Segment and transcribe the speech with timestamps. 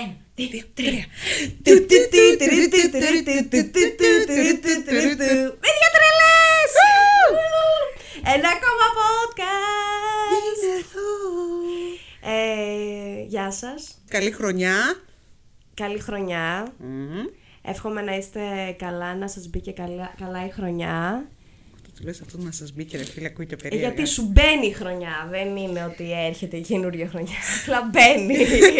[0.00, 1.04] Ένα, δύο, τρία.
[5.60, 6.72] Παιδιά τρελές!
[8.34, 9.42] Ένα ακόμα podcast!
[12.22, 14.02] Ε, Γεια σας.
[14.08, 14.74] Καλή χρονιά.
[15.74, 16.72] Καλή χρονιά.
[17.62, 21.26] Εύχομαι να είστε καλά, να σας μπει και καλά, καλά η χρονιά.
[21.92, 23.88] Αυτό του λες αυτό να σας μπήκε ρε φίλε, ακούει και Ε, περίεργα.
[23.88, 27.32] Γιατί σου μπαίνει η χρονιά, δεν είναι ότι έρχεται η καινούργια χρονιά.
[27.62, 28.36] Απλά μπαίνει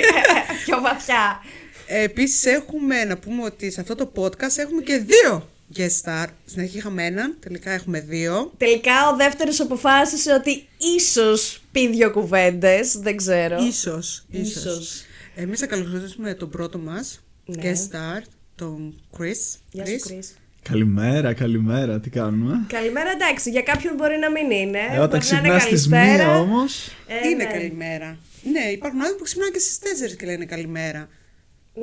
[0.65, 1.41] πιο βαθιά.
[1.87, 6.27] Ε, επίσης έχουμε να πούμε ότι σε αυτό το podcast έχουμε και δύο guest star.
[6.45, 8.53] Στην αρχή είχαμε έναν, τελικά έχουμε δύο.
[8.57, 13.57] Τελικά ο δεύτερος αποφάσισε ότι ίσως πει δύο κουβέντες, δεν ξέρω.
[13.67, 14.65] Ίσως, ίσως.
[14.65, 15.03] Ίσως.
[15.35, 17.63] Εμείς θα καλωσορίσουμε τον πρώτο μας Ναι.
[17.63, 18.23] guest star,
[18.55, 19.59] τον Chris.
[19.71, 20.37] Γεια σου, Chris.
[20.69, 24.79] Καλημέρα, καλημέρα, τι κάνουμε; Καλημέρα, εντάξει, για κάποιον μπορεί να μην είναι.
[24.79, 26.25] Ε, μπορεί όταν να είναι ξυπνάς στις καλησπέρα.
[26.29, 26.87] μία όμως.
[27.07, 27.51] Ε, Είναι ναι.
[27.53, 28.19] καλημέρα.
[28.43, 29.79] Ναι, υπάρχουν άνθρωποι που ξυπνάνε και στις
[30.13, 31.09] 4 και λένε καλημέρα.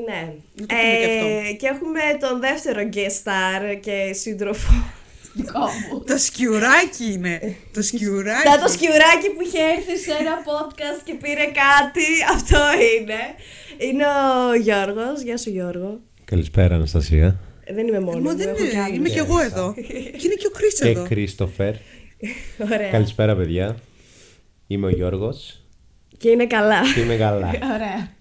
[0.07, 0.21] Ναι.
[0.55, 1.55] Να το πούμε και αυτό.
[1.59, 4.71] και έχουμε τον δεύτερο guest star και σύντροφο.
[5.33, 6.03] Δικό μου.
[6.03, 7.55] το σκιουράκι είναι.
[7.73, 8.47] το σκιουράκι.
[8.49, 12.59] Τα το σκιουράκι που είχε έρθει σε ένα podcast και πήρε κάτι, αυτό
[12.99, 13.21] είναι.
[13.77, 15.21] Είναι ο Γιώργος.
[15.21, 15.99] Γεια σου Γιώργο.
[16.25, 17.35] Καλησπέρα Αναστασία Ε,
[17.73, 18.97] Δεν είμαι μόνη Μα μου, δεν έχω κι είναι, άλλους.
[18.97, 19.73] είμαι κι εγώ εδώ.
[20.17, 21.05] και είναι και ο Chris και εδώ.
[21.07, 21.73] Κρίστοφερ.
[22.73, 22.89] Ωραία.
[22.89, 23.75] Καλησπέρα παιδιά.
[24.67, 25.61] Είμαι ο Γιώργος
[26.17, 26.81] Και είναι καλά.
[26.93, 27.47] και είμαι καλά.
[27.75, 28.11] Ωραία.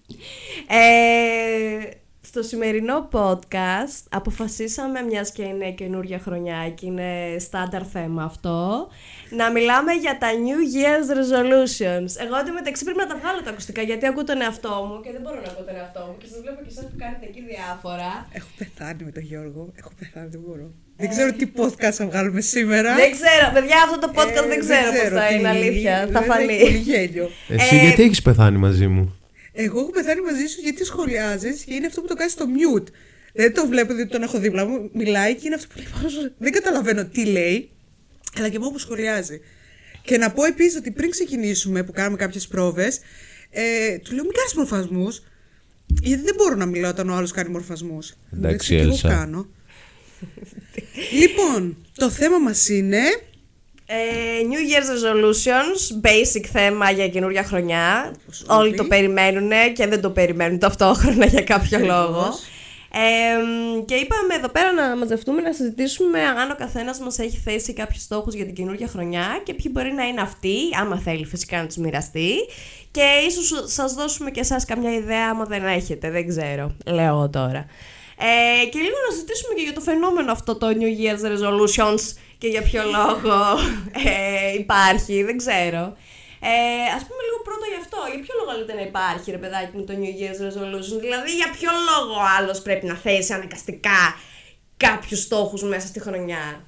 [0.69, 1.91] Ε,
[2.39, 8.89] στο σημερινό podcast αποφασίσαμε, μιας και είναι καινούργια χρονιά και είναι στάνταρ θέμα αυτό,
[9.31, 12.11] να μιλάμε για τα New Year's Resolutions.
[12.25, 15.21] Εγώ εντωμεταξύ πρέπει να τα βγάλω τα ακουστικά γιατί ακούω τον εαυτό μου και δεν
[15.25, 18.11] μπορώ να ακούω τον εαυτό μου και σας βλέπω και εσάς που κάνετε εκεί διάφορα.
[18.39, 19.63] Έχω πεθάνει με τον Γιώργο.
[19.81, 20.67] Έχω πεθάνει, δεν μπορώ.
[21.01, 22.91] Δεν ξέρω τι podcast θα βγάλουμε σήμερα.
[23.03, 26.21] Δεν ξέρω, παιδιά αυτό το podcast Ε, δεν ξέρω πώς θα τι- είναι αλήθεια, θα
[26.21, 26.79] δεν έχει πολύ φανεί.
[26.89, 27.27] γέλιο.
[27.49, 29.18] Εσύ Ε, γιατί έχεις πεθάνει μαζί μου;
[29.53, 32.87] Εγώ έχω πεθάνει μαζί σου γιατί σχολιάζεις και είναι αυτό που το κάνεις στο mute.
[33.33, 34.91] Δεν το βλέπω, δεν τον έχω δίπλα μου.
[34.93, 35.87] Μιλάει και είναι αυτό που λέει.
[36.03, 37.71] «Πώς- Δεν καταλαβαίνω τι λέει,
[38.39, 39.41] αλλά και εγώ που σχολιάζει.
[40.03, 42.99] Και να πω επίσης ότι πριν ξεκινήσουμε που κάναμε κάποιες πρόβες,
[43.51, 45.23] ε, του λέω μην κάνεις μορφασμούς.
[46.03, 48.15] Γιατί δεν μπορώ να μιλάω όταν ο άλλος κάνει μορφασμούς.
[48.35, 49.09] Εντάξει, και εγώ Έλσα.
[49.09, 49.49] κάνω.
[51.19, 53.01] λοιπόν, το θέμα μας είναι.
[53.91, 53.95] Ε,
[54.51, 58.13] New Year's Resolutions, basic θέμα για καινούργια χρονιά.
[58.23, 58.77] Όπως Όλοι όλοι.
[58.77, 61.97] το περιμένουν και δεν το περιμένουν ταυτόχρονα για κάποιο Ακριβώς.
[61.97, 62.39] λόγο.
[62.93, 67.73] Ε, και είπαμε εδώ πέρα να μαζευτούμε να συζητήσουμε αν ο καθένας μας έχει θέσει
[67.73, 71.61] κάποιους στόχους για την καινούργια χρονιά και ποιοι μπορεί να είναι αυτοί, άμα θέλει φυσικά
[71.61, 72.33] να τους μοιραστεί.
[72.91, 76.77] Και ίσως σας δώσουμε και εσάς καμιά ιδέα, άμα δεν έχετε, δεν ξέρω.
[76.87, 77.67] Λέω εγώ τώρα.
[78.21, 82.03] Ε, και λίγο να συζητήσουμε και για το φαινόμενο αυτό το New Year's Resolutions
[82.39, 83.39] και για ποιο λόγο
[84.07, 85.97] ε, υπάρχει, δεν ξέρω.
[86.41, 86.51] Ε,
[86.97, 87.99] ας πούμε λίγο πρώτα γι' αυτό.
[88.13, 91.51] Για ποιο λόγο λέτε να υπάρχει, ρε παιδάκι μου, το New Year's Resolution; Δηλαδή, για
[91.59, 94.01] ποιο λόγο ο άλλος πρέπει να θέσει αναγκαστικά
[94.77, 96.67] κάποιους στόχους μέσα στη χρονιά;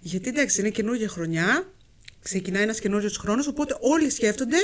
[0.00, 1.72] Γιατί εντάξει, είναι καινούργια χρονιά,
[2.22, 4.56] ξεκινάει ένας καινούριος χρόνος, οπότε όλοι σκέφτονται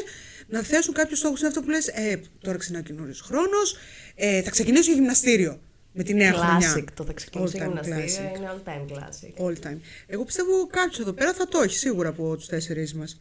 [0.47, 1.39] να θέσουν κάποιους στόχους.
[1.39, 3.77] Είναι αυτό που λες: Ε, τώρα ξεκινάει ο καινούριος χρόνος,
[4.15, 5.61] ε, θα ξεκινήσω για γυμναστήριο
[6.01, 6.75] με τη νέα χρονιά.
[6.75, 8.37] Classic, το θα ξεκινήσει All η time γυμναστήρια, classic.
[8.37, 9.45] είναι all time classic.
[9.47, 9.79] All time.
[10.07, 13.17] Εγώ πιστεύω κάποιος εδώ πέρα θα το έχει σίγουρα από τους τέσσερις μας.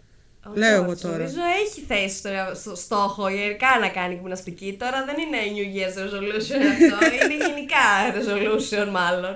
[0.46, 1.18] Ο Λέω George, εγώ τώρα.
[1.18, 2.30] Νομίζω έχει θέσει στο,
[2.62, 4.70] στο στόχο γενικά να κάνει γυμναστική.
[4.80, 6.98] Τώρα δεν είναι New Year's Resolution αυτό.
[7.16, 7.86] είναι γενικά
[8.18, 9.36] resolution μάλλον.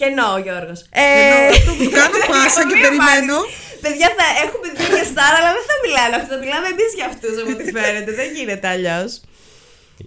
[0.00, 0.80] Κενό ο Γιώργος.
[0.90, 3.38] Ε, Ενώ αυτό που κάνω πάσα και Μην περιμένω.
[3.40, 3.78] πάρεις.
[3.84, 6.28] Παιδιά, θα έχουμε δύο γεστάρα, αλλά δεν θα μιλάνε αυτό.
[6.34, 8.12] Θα μιλάμε εμείς για αυτούς, από ό,τι φαίνεται.
[8.20, 9.10] δεν γίνεται αλλιώς.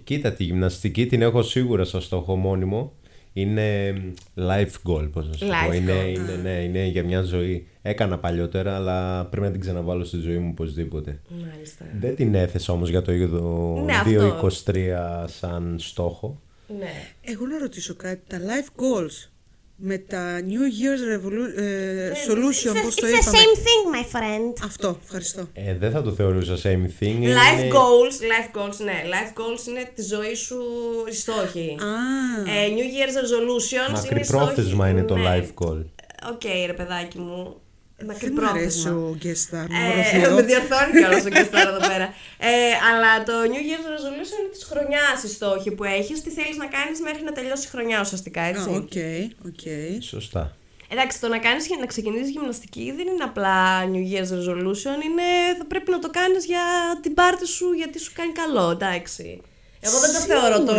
[0.04, 2.92] Κοίτα, τη γυμναστική την έχω σίγουρα στο στόχο μόνιμο.
[3.32, 3.94] Είναι
[4.36, 5.72] life goal, πώς να σου Life πω.
[5.72, 6.08] Είναι, goal.
[6.08, 7.66] είναι, ναι, είναι για μια ζωή.
[7.82, 11.20] Έκανα παλιότερα, αλλά πρέπει να την ξαναβάλω στη ζωή μου οπωσδήποτε.
[11.52, 11.84] Μάλιστα.
[12.00, 14.50] Δεν την έθεσα όμως για το Ναι, αυτό.
[14.64, 16.40] 2023 σαν στόχο.
[16.78, 16.92] Ναι.
[17.20, 18.20] Εγώ να ρωτήσω κάτι.
[18.26, 19.28] Τα life goals
[19.76, 24.64] με τα New Year's Revolu- ε, Solution, πώς το είπαμε; thing, my friend.
[24.64, 25.48] Αυτό, ευχαριστώ.
[25.52, 27.18] Ε, δεν θα το θεωρούσα same thing.
[27.22, 29.02] Life είναι- goals, life goals, ναι.
[29.12, 30.56] Life goals είναι τη ζωή σου
[31.10, 31.76] οι στόχοι.
[31.80, 31.94] Α,
[32.50, 35.24] Ε, New Year's resolutions είναι οι Μακρυπρόθεσμα στόχοι- είναι το ναι.
[35.38, 35.84] life goal.
[36.32, 37.56] Οκ, ρε παιδάκι μου.
[37.96, 38.92] Δεν μου αρέσει Μακρυπρόθεσμα.
[38.92, 39.66] ο guest star.
[39.70, 40.34] μου Ε, ρωτήσω.
[40.38, 42.06] με διορθώνει κιόλας ο guest star εδώ πέρα.
[42.50, 42.52] Ε,
[42.88, 46.22] αλλά το New Year's Resolution είναι της χρονιάς οι στόχοι που έχεις.
[46.22, 48.96] Τι θέλεις να κάνεις μέχρι να τελειώσει η χρονιά ουσιαστικά, Α, έτσι; οκ,
[49.50, 49.64] οκ.
[50.02, 50.56] Σωστά.
[50.88, 53.56] Εντάξει, το να, κάνεις, να ξεκινήσεις γυμναστική δεν είναι απλά
[53.92, 54.96] New Year's Resolution.
[55.08, 55.26] Είναι,
[55.58, 56.64] θα πρέπει να το κάνεις για
[57.02, 59.40] την πάρτι σου γιατί σου κάνει καλό, εντάξει.
[59.80, 60.74] Εγώ δεν το θεωρώ το.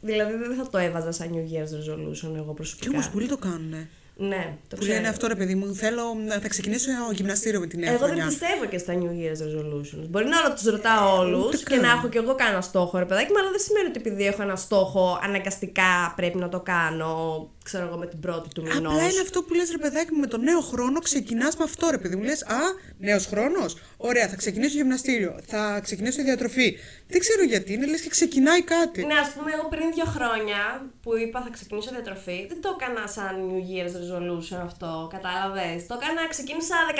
[0.00, 2.90] Δηλαδή δεν θα το έβαζα σαν New Year's Resolution εγώ Και προσωπικά.
[2.92, 3.88] όμως πολλοί το κάνουν.
[4.16, 4.96] Ναι, το Που ξέρω.
[4.96, 8.06] λένε αυτό ρε παιδί μου, θέλω να θα ξεκινήσω γυμναστήριο με τη νέα Εγώ δεν
[8.08, 8.26] χρονιά.
[8.26, 10.06] πιστεύω και στα New Year's resolutions.
[10.08, 11.80] Μπορεί να τους ρωτάω όλου ούτε και καν.
[11.80, 14.42] να έχω κι εγώ κάνα στόχο, ρε παιδάκι, μου, αλλά δεν σημαίνει ότι επειδή έχω
[14.42, 18.92] ένα στόχο, αναγκαστικά πρέπει να το κάνω, ξέρω εγώ, με την πρώτη του μηνός.
[18.92, 21.90] Απλά είναι αυτό που λες ρε παιδάκι μου, με το νέο χρόνο ξεκινάς με αυτό
[21.90, 22.22] ρε παιδί μου.
[22.22, 22.56] Λες, α,
[22.98, 26.76] νέος χρόνος, ωραία, θα ξεκινήσω γυμναστήριο, θα ξεκινήσω διατροφή.
[27.08, 29.04] Δεν ξέρω γιατί, είναι λες και ξεκινάει κάτι.
[29.04, 33.06] Ναι, ας πούμε, εγώ πριν δύο χρόνια που είπα θα ξεκινήσω διατροφή, δεν το έκανα
[33.06, 35.78] σαν New Year's resolution αυτό, κατάλαβες.
[35.88, 36.96] Το έκανα, ξεκίνησα 14,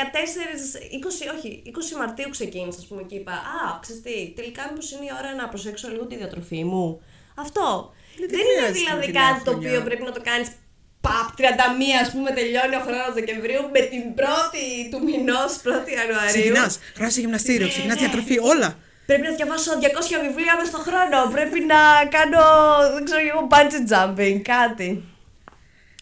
[0.98, 5.04] 20, όχι, 20 Μαρτίου ξεκίνησα, ας πούμε, και είπα Α, ξέρεις τι, τελικά μήπως είναι
[5.10, 6.86] η ώρα να προσέξω λίγο τη διατροφή μου.
[7.44, 7.66] Αυτό.
[8.20, 9.68] Ναι, δεν δεν είναι χρειάζεται δηλαδή τη νέα κάτι το χρονιά.
[9.70, 10.48] οποίο πρέπει να το κάνεις.
[11.06, 11.42] Παπ, 31
[12.04, 16.34] ας πούμε τελειώνει ο χρόνος Δεκεμβρίου με την πρώτη του μηνός, 1η Ιανουαρίου.
[16.36, 18.02] Ξεκινάς, γράφεις γυμναστήριο, Ναι, ξεκινάς ναι.
[18.04, 18.68] διατροφή, όλα.
[19.08, 21.18] Πρέπει να διαβάσω 200 βιβλία μέσα στον χρόνο.
[21.36, 21.80] Πρέπει να
[22.16, 22.42] κάνω,
[22.94, 24.88] δεν ξέρω εγώ, bungee jumping, κάτι.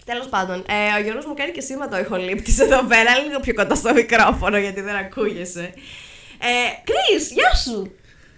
[0.05, 3.55] Τέλος πάντων, ε, ο Γιώργος μου κάνει και σήματα ο ηχολήπτης εδώ πέρα, λίγο πιο
[3.55, 5.65] κοντά στο μικρόφωνο γιατί δεν ακούγεσαι.
[6.51, 6.55] Ε,
[6.89, 7.91] Κρίς, γεια σου!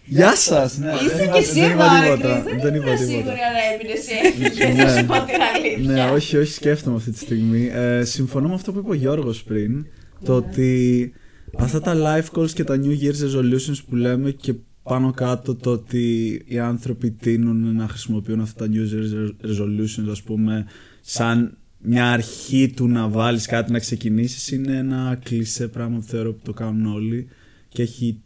[0.06, 0.78] Γεια σας!
[0.78, 2.32] Ναι, Είσαι δεν και είπα- εσύ δεν εδώ, είπα ρε τίποτα.
[2.40, 2.44] Κρίς.
[2.52, 3.32] Δεν Δεν ήμουν είπα σίγουρη τίποτα.
[3.49, 5.93] αν έμεινες ή έφυγες, θα σου πω την αλήθεια.
[6.05, 7.70] Ναι, όχι, όχι, σκέφτομαι αυτή τη στιγμή.
[7.72, 9.87] Ε, συμφωνώ με αυτό που είπε ο Γιώργος πριν.
[10.25, 11.12] Το ότι
[11.58, 15.70] αυτά τα life goals και τα New Year's resolutions που λέμε και πάνω κάτω το
[15.70, 20.66] ότι οι άνθρωποι τείνουν να χρησιμοποιούν αυτά τα New Year's resolutions ας πούμε
[21.06, 26.32] σαν μια αρχή του να βάλεις κάτι να ξεκινήσεις είναι ένα κλισέ πράγμα που θεωρώ
[26.32, 27.28] που το κάνουν όλοι
[27.68, 28.18] και έχει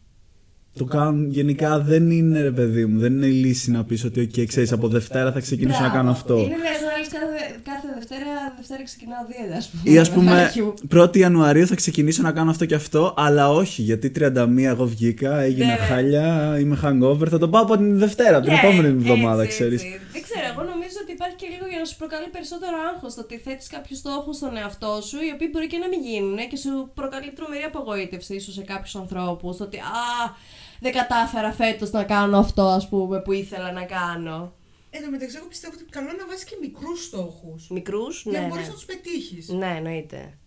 [0.75, 4.31] το κάνουν γενικά δεν είναι ρε παιδί μου, δεν είναι η λύση να πεις ότι
[4.33, 6.35] ok, ξέρεις από Δευτέρα θα ξεκινήσω να κάνω αυτό.
[6.39, 9.83] Είναι λες να λες κάθε, κάθε Δευτέρα, Δευτέρα ξεκινάω δίαιτα, ας πούμε.
[9.95, 10.75] Ή ας πούμε, παιδάκι μου.
[10.95, 15.41] 1η Ιανουαρίου θα ξεκινήσω να κάνω αυτό και αυτό, αλλά όχι, γιατί 31 εγώ βγήκα,
[15.41, 15.79] έγινα Ναι, ναι.
[15.79, 19.55] χάλια, είμαι hangover, θα το πάω από την Δευτέρα, από την Ναι, επόμενη εβδομάδα, έτσι,
[19.57, 19.83] ξέρεις.
[19.83, 20.01] έτσι.
[20.13, 23.21] Δεν ξέρω, εγώ νομίζω ότι υπάρχει και λίγο για να σου προκαλεί περισσότερο άγχος το
[23.21, 26.57] ότι θέτεις κάποιους στόχους στον εαυτό σου, οι οποίοι μπορεί και να μην γίνουν και
[26.57, 29.57] σου προκαλεί τρομερή απογοήτευση ίσως σε κάποιους ανθρώπους.
[29.57, 30.37] Το ότι Α,
[30.81, 34.53] δεν κατάφερα φέτος να κάνω αυτό, ας πούμε, που ήθελα να κάνω.
[34.91, 37.69] Εν τω μεταξύ, εγώ πιστεύω ότι καλό είναι να βάζεις και μικρούς στόχους.
[37.71, 38.39] Μικρούς, Για ναι.
[38.39, 38.51] να ναι.
[38.51, 39.49] μπορείς να τους πετύχεις.
[39.49, 40.39] Ναι, εννοείται.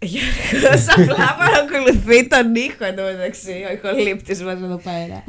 [0.00, 5.24] Γιώργος απλά παρακολουθεί τον ήχο εδώ μεταξύ, ο ηχολήπτης μας εδώ πέρα.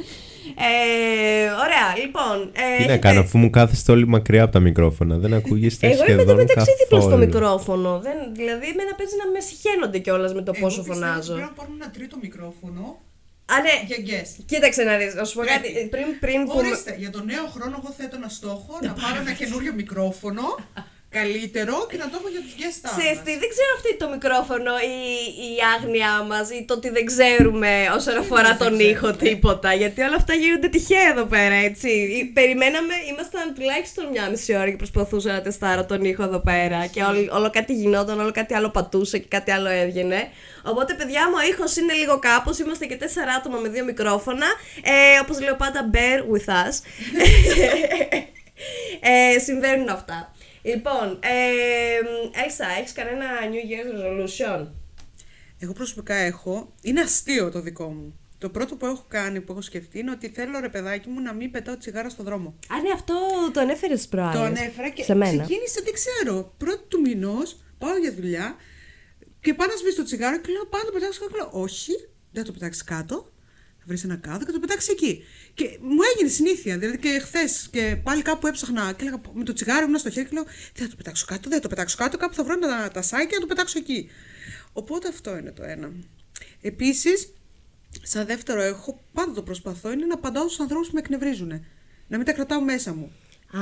[0.56, 2.36] Ε, ωραία, λοιπόν.
[2.42, 5.18] Ε, Τι να έχετε- κάνω, αφού μου κάθεστε όλοι μακριά από τα μικρόφωνα.
[5.18, 7.26] Δεν ακούγεστε Εγώ είμαι σχεδόν εδώ μεταξύ δίπλα στο καθόλου.
[7.26, 8.00] μικρόφωνο.
[8.00, 11.34] Δεν, δηλαδή, εμένα παίζει να με συχαίνονται κιόλας με το πόσο φωνάζω.
[11.34, 12.84] Πρέπει να πάρουμε ένα τρίτο μικρόφωνο
[13.54, 14.32] Α, ναι, για guest.
[14.46, 15.74] κοίταξε να δεις, να σου πω Πρέπει.
[15.74, 15.88] κάτι.
[15.94, 16.54] Πριν, πριν που.
[16.56, 20.44] Ορίστε, για τον νέο χρόνο εγώ θέτω ένα στόχο να πάρω ένα καινούριο μικρόφωνο
[21.10, 23.24] καλύτερο και να το έχω για τους guest Ξέρεις stars.
[23.26, 24.96] τι, δεν ξέρω αυτή το μικρόφωνο ή
[25.50, 28.84] η άγνοιά μας ή το ότι δεν ξέρουμε όσον αφορά τον ξέρουμε.
[28.84, 29.74] ήχο τίποτα.
[29.74, 31.90] Γιατί όλα αυτά γίνονται τυχαία εδώ πέρα, έτσι.
[31.90, 36.86] Ή- Περιμέναμε, ήμασταν τουλάχιστον μια μισή ώρα και προσπαθούσα να τεστάρω τον ήχο εδώ πέρα.
[36.86, 40.28] Και όλο, όλο κάτι γινόταν, όλο κάτι άλλο πατούσε και κάτι άλλο έβγαινε.
[40.64, 42.60] Οπότε, παιδιά μου, ο ήχος είναι λίγο κάπως.
[42.60, 44.48] Είμαστε και τέσσερα άτομα με δύο μικρόφωνα.
[44.84, 46.76] Ε, όπως λέω πάντα, bear with us.
[49.36, 50.34] ε, συμβαίνουν αυτά.
[50.62, 54.68] Λοιπόν, ε, Έλσα, έχεις κανένα New Year's resolution?
[55.60, 58.20] Εγώ προσωπικά έχω, είναι αστείο το δικό μου.
[58.38, 61.34] Το πρώτο που έχω κάνει, που έχω σκεφτεί, είναι ότι θέλω ρε παιδάκι μου να
[61.34, 62.48] μην πετάω τσιγάρα στο δρόμο.
[62.48, 63.16] Α, ναι, αυτό
[63.54, 64.40] το ανέφερε στις προάλλες.
[64.40, 65.44] Το ανέφερα και σε μένα.
[65.44, 66.54] ξεκίνησε, δεν ξέρω.
[66.58, 68.56] Πρώτη του μηνός πάω για δουλειά
[69.42, 71.32] και πάω να σβήσω το τσιγάρο και λέω πάω να το πετάξω κάτω.
[71.32, 71.92] Και λέω, Όχι,
[72.32, 73.32] δεν θα το πετάξεις κάτω.
[73.80, 75.24] Θα βρεις ένα κάδο και το πετάξεις εκεί.
[75.54, 76.78] Και μου έγινε συνήθεια.
[76.78, 80.28] Δηλαδή και χθες και πάλι κάπου έψαχνα και έλεγα με το τσιγάρο ήμουν στο χέρι
[80.28, 82.18] και λέω Δεν θα το πετάξω κάτω, δεν θα το πετάξω κάτω.
[82.18, 84.09] Κάπου θα βρω τα, τα σάκια να το πετάξω εκεί.
[84.74, 85.92] Οπότε αυτό είναι το ένα.
[86.62, 87.33] Επίσης,
[88.02, 91.66] σαν δεύτερο έχω, πάντα το προσπαθώ, είναι να απαντάω στους ανθρώπους που με εκνευρίζουν.
[92.07, 93.12] Να μην τα κρατάω μέσα μου.
[93.52, 93.59] Α,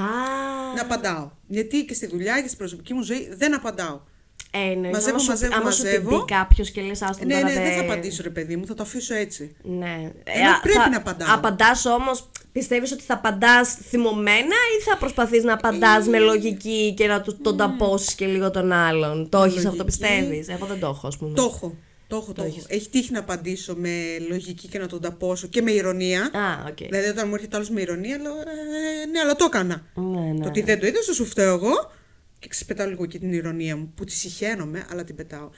[0.75, 1.31] Να απαντάω.
[1.47, 4.01] Γιατί και στη δουλειά και στην προσωπική μου ζωή δεν απαντάω.
[4.51, 6.09] Ε, εννοείς, μαζεύω, άμα σου- μαζεύω, άμα σου μαζεύω.
[6.09, 8.55] την πει κάποιος και λες άστον ναι, τώρα ναι, δεν θα δεν- απαντήσω ρε παιδί
[8.55, 9.55] μου, θα το αφήσω έτσι.
[9.63, 10.11] Ναι.
[10.23, 11.27] Ενώ α, πρέπει θα- να απαντάω.
[11.35, 17.07] Απαντάς όμως, πιστεύεις ότι θα απαντάς θυμωμένα ή θα προσπαθείς να απαντάς με λογική και
[17.07, 19.85] να του, τον ταπώσεις και λίγο τον άλλον; Το έχεις αυτό λογική.
[19.85, 21.35] πιστεύεις; Εγώ δεν το έχω, ας πούμε.
[21.35, 21.75] Το έχω.
[22.07, 22.61] Το έχω, το, έχω.
[22.67, 23.89] Έχεις τύχει να απαντήσω με
[24.29, 26.21] λογική και να τον ταπώσω και με ειρωνεία.
[26.21, 26.77] Α, οκ.
[26.89, 29.81] Δηλαδή, όταν μου έρχεται άλλος με ειρωνεία, λέω ε, Ναι, αλλά το έκανα.
[29.93, 30.39] Ναι, ναι.
[30.41, 31.91] Το ότι δεν το είδε, σου φταίω εγώ.
[32.39, 35.49] Και ξεπετάω λίγο και την ηρωνία μου, που τη συχαίνομαι, αλλά την πετάω.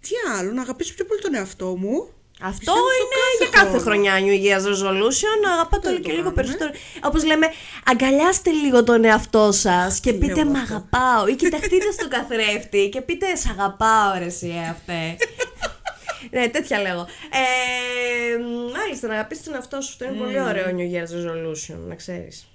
[0.00, 2.08] Τι άλλο, να αγαπήσω πιο πολύ τον εαυτό μου;
[2.40, 5.34] Αυτό Πιστεύω στο είναι για κάθε χρονιά New Year's Resolution.
[5.42, 6.32] Να αγαπάτε Δεν όλο το και λίγο κάνουμε.
[6.42, 6.70] περισσότερο.
[7.04, 7.46] Όπως λέμε,
[7.84, 10.74] αγκαλιάστε λίγο τον εαυτό σας και Τι πείτε λέω Μ' αυτό.
[10.74, 11.26] αγαπάω.
[11.28, 15.16] Ή κοιταχτείτε στον καθρέφτη και πείτε Σ' αγαπάω, ρε εσύ, αυτέ.
[16.30, 17.06] Ναι, τέτοια λέγω.
[17.32, 18.38] Ε,
[18.78, 19.88] μάλιστα, να αγαπήσεις τον εαυτό σου.
[19.92, 22.46] Αυτό είναι πολύ ωραίο New Year's resolution, να ξέρεις.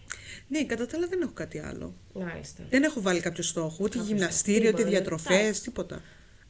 [0.48, 1.94] Ναι, κατά τα άλλα δεν έχω κάτι άλλο.
[2.14, 2.64] Μάλιστα.
[2.70, 6.02] Δεν έχω βάλει κάποιο στόχο, ούτε γυμναστήριο, ούτε τίποτα, διατροφές, τίποτα.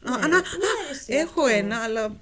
[0.02, 1.56] Ναι, Α, δεν να- μου α, αρέσει έχω αυτό.
[1.56, 2.20] ένα, αλλά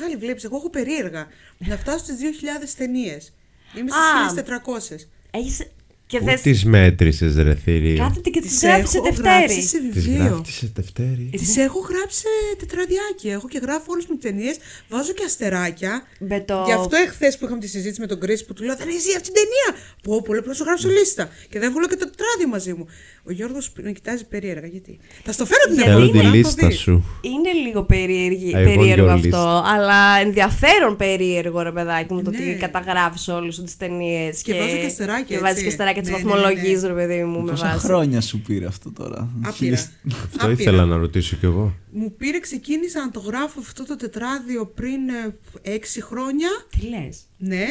[0.00, 1.26] πάλι βλέπεις, εγώ έχω περίεργα.
[1.58, 3.32] Να φτάσω στις 2.000 ταινίες.
[3.76, 4.28] Είμαι Α.
[4.28, 5.08] στι 1.400.
[5.30, 5.66] Έχεις...
[6.08, 6.40] Και Πού θες...
[6.40, 7.96] τις μέτρησες ρε θηρίο.
[7.96, 9.62] Κάθεται και τις Τις γράφεις σε έχω γράψει Δευτέρη.
[9.62, 10.24] σε Τις βιβλίο.
[10.24, 11.28] γράφεις σε Δευτέρη.
[11.32, 13.28] Τις έχω γράψει σε τετραδιάκι.
[13.28, 14.56] Έχω και γράφω όλες μου τις ταινίες.
[14.88, 16.02] Βάζω και αστεράκια.
[16.18, 16.62] Με το...
[16.66, 19.16] Γι' αυτό εχθές που είχαμε τη συζήτηση με τον Κρι που του λέω Δεν έχει
[19.16, 19.68] αυτή την ταινία.
[20.02, 21.24] Πω, πω, λέω πρέπει να σου γράψω λίστα.
[21.50, 22.86] Και δεν έχω όλο και το τετράδιο μαζί μου.
[23.28, 24.66] Ο Γιώργος με κοιτάζει περίεργα.
[24.66, 24.98] Γιατί.
[25.24, 26.78] Θα στο φέρω την Γιατί Θέλω επόμενη τη φορά, θα λίστα δεις.
[26.78, 27.04] σου.
[27.20, 32.30] Είναι λίγο περίεργη, I want περίεργο your αυτό, αλλά ενδιαφέρον περίεργο ρε παιδάκι μου το
[32.30, 32.36] Ναι.
[32.36, 34.42] ότι καταγράφεις όλες τις ταινίες.
[34.42, 35.62] Και βάζω και αστεράκια, Και βάζεις έτσι.
[35.62, 36.88] και αστεράκια, τις Ναι, ναι, ναι, βαθμολογείς, ναι.
[36.88, 37.78] ρε παιδί μου, με Πόσα βάση.
[37.86, 39.28] χρόνια σου πήρε αυτό τώρα.
[39.38, 39.52] Άπειρα.
[39.52, 39.90] Χίλιες-
[40.24, 40.60] Αυτό Άπειρα.
[40.60, 41.74] ήθελα να ρωτήσω κι εγώ.
[41.92, 46.48] Μου πήρε, ξεκίνησα να το γράφω αυτό το τετράδιο πριν ε, έξι χρόνια.
[46.70, 47.64] Τι λες; Ναι.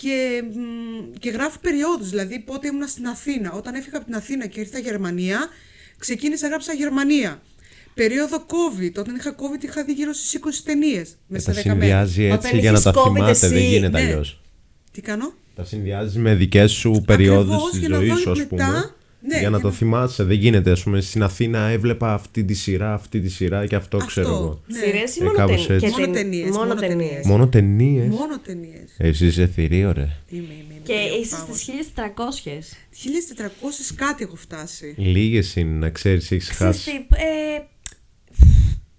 [0.00, 3.52] Και, μ, και γράφω περιόδους, δηλαδή πότε ήμουν στην Αθήνα.
[3.52, 5.48] Όταν έφυγα από την Αθήνα και ήρθα Γερμανία,
[5.98, 7.42] ξεκίνησα να γράψα Γερμανία.
[7.94, 8.92] Περίοδο COVID.
[8.98, 11.08] Όταν είχα COVID είχα δει γύρω στις 20 ταινίες.
[11.08, 11.78] Και Μέσα τα σε 10 μέρες.
[11.80, 14.06] συνδυάζει έτσι Όταν για να είχες τα COVID θυμάται, δεν εσύ, γίνεται ναι.
[14.06, 14.40] αλλιώς.
[14.92, 18.30] Τι κάνω; Τα συνδυάζει με δικές σου περιόδους Ακριβώς, της για να ζωής δω σου,
[18.30, 18.94] ας μετά, πούμε.
[19.20, 20.22] Ναι, για για να το να- θυμάσαι.
[20.24, 20.70] Δεν γίνεται.
[20.70, 24.62] Α πούμε, στην Αθήνα έβλεπα αυτή τη σειρά, αυτή τη σειρά και αυτό, ξέρω εγώ.
[24.66, 24.78] Ναι.
[24.78, 26.00] Σειρές ή Ε, μόνο κάπως ταινίες; έτσι.
[26.00, 26.98] Μόνο ταινίες, Μόνο μόνο ταινίες.
[27.08, 27.26] ταινίες.
[27.26, 28.90] Μόνο ταινίες; Μόνο ταινίες.
[28.98, 30.00] Εσύ είσαι θηρίο, ρε.
[30.28, 30.80] Είμαι, είμαι, είμαι.
[30.82, 31.56] Και είμαι είσαι πάγος.
[31.60, 32.76] στις 1300.
[32.90, 34.94] 1400 κάτι έχω φτάσει.
[34.96, 36.90] Λίγες είναι να ξέρεις, έχεις Ξέρεις χάσει.
[36.90, 37.62] τι, ε,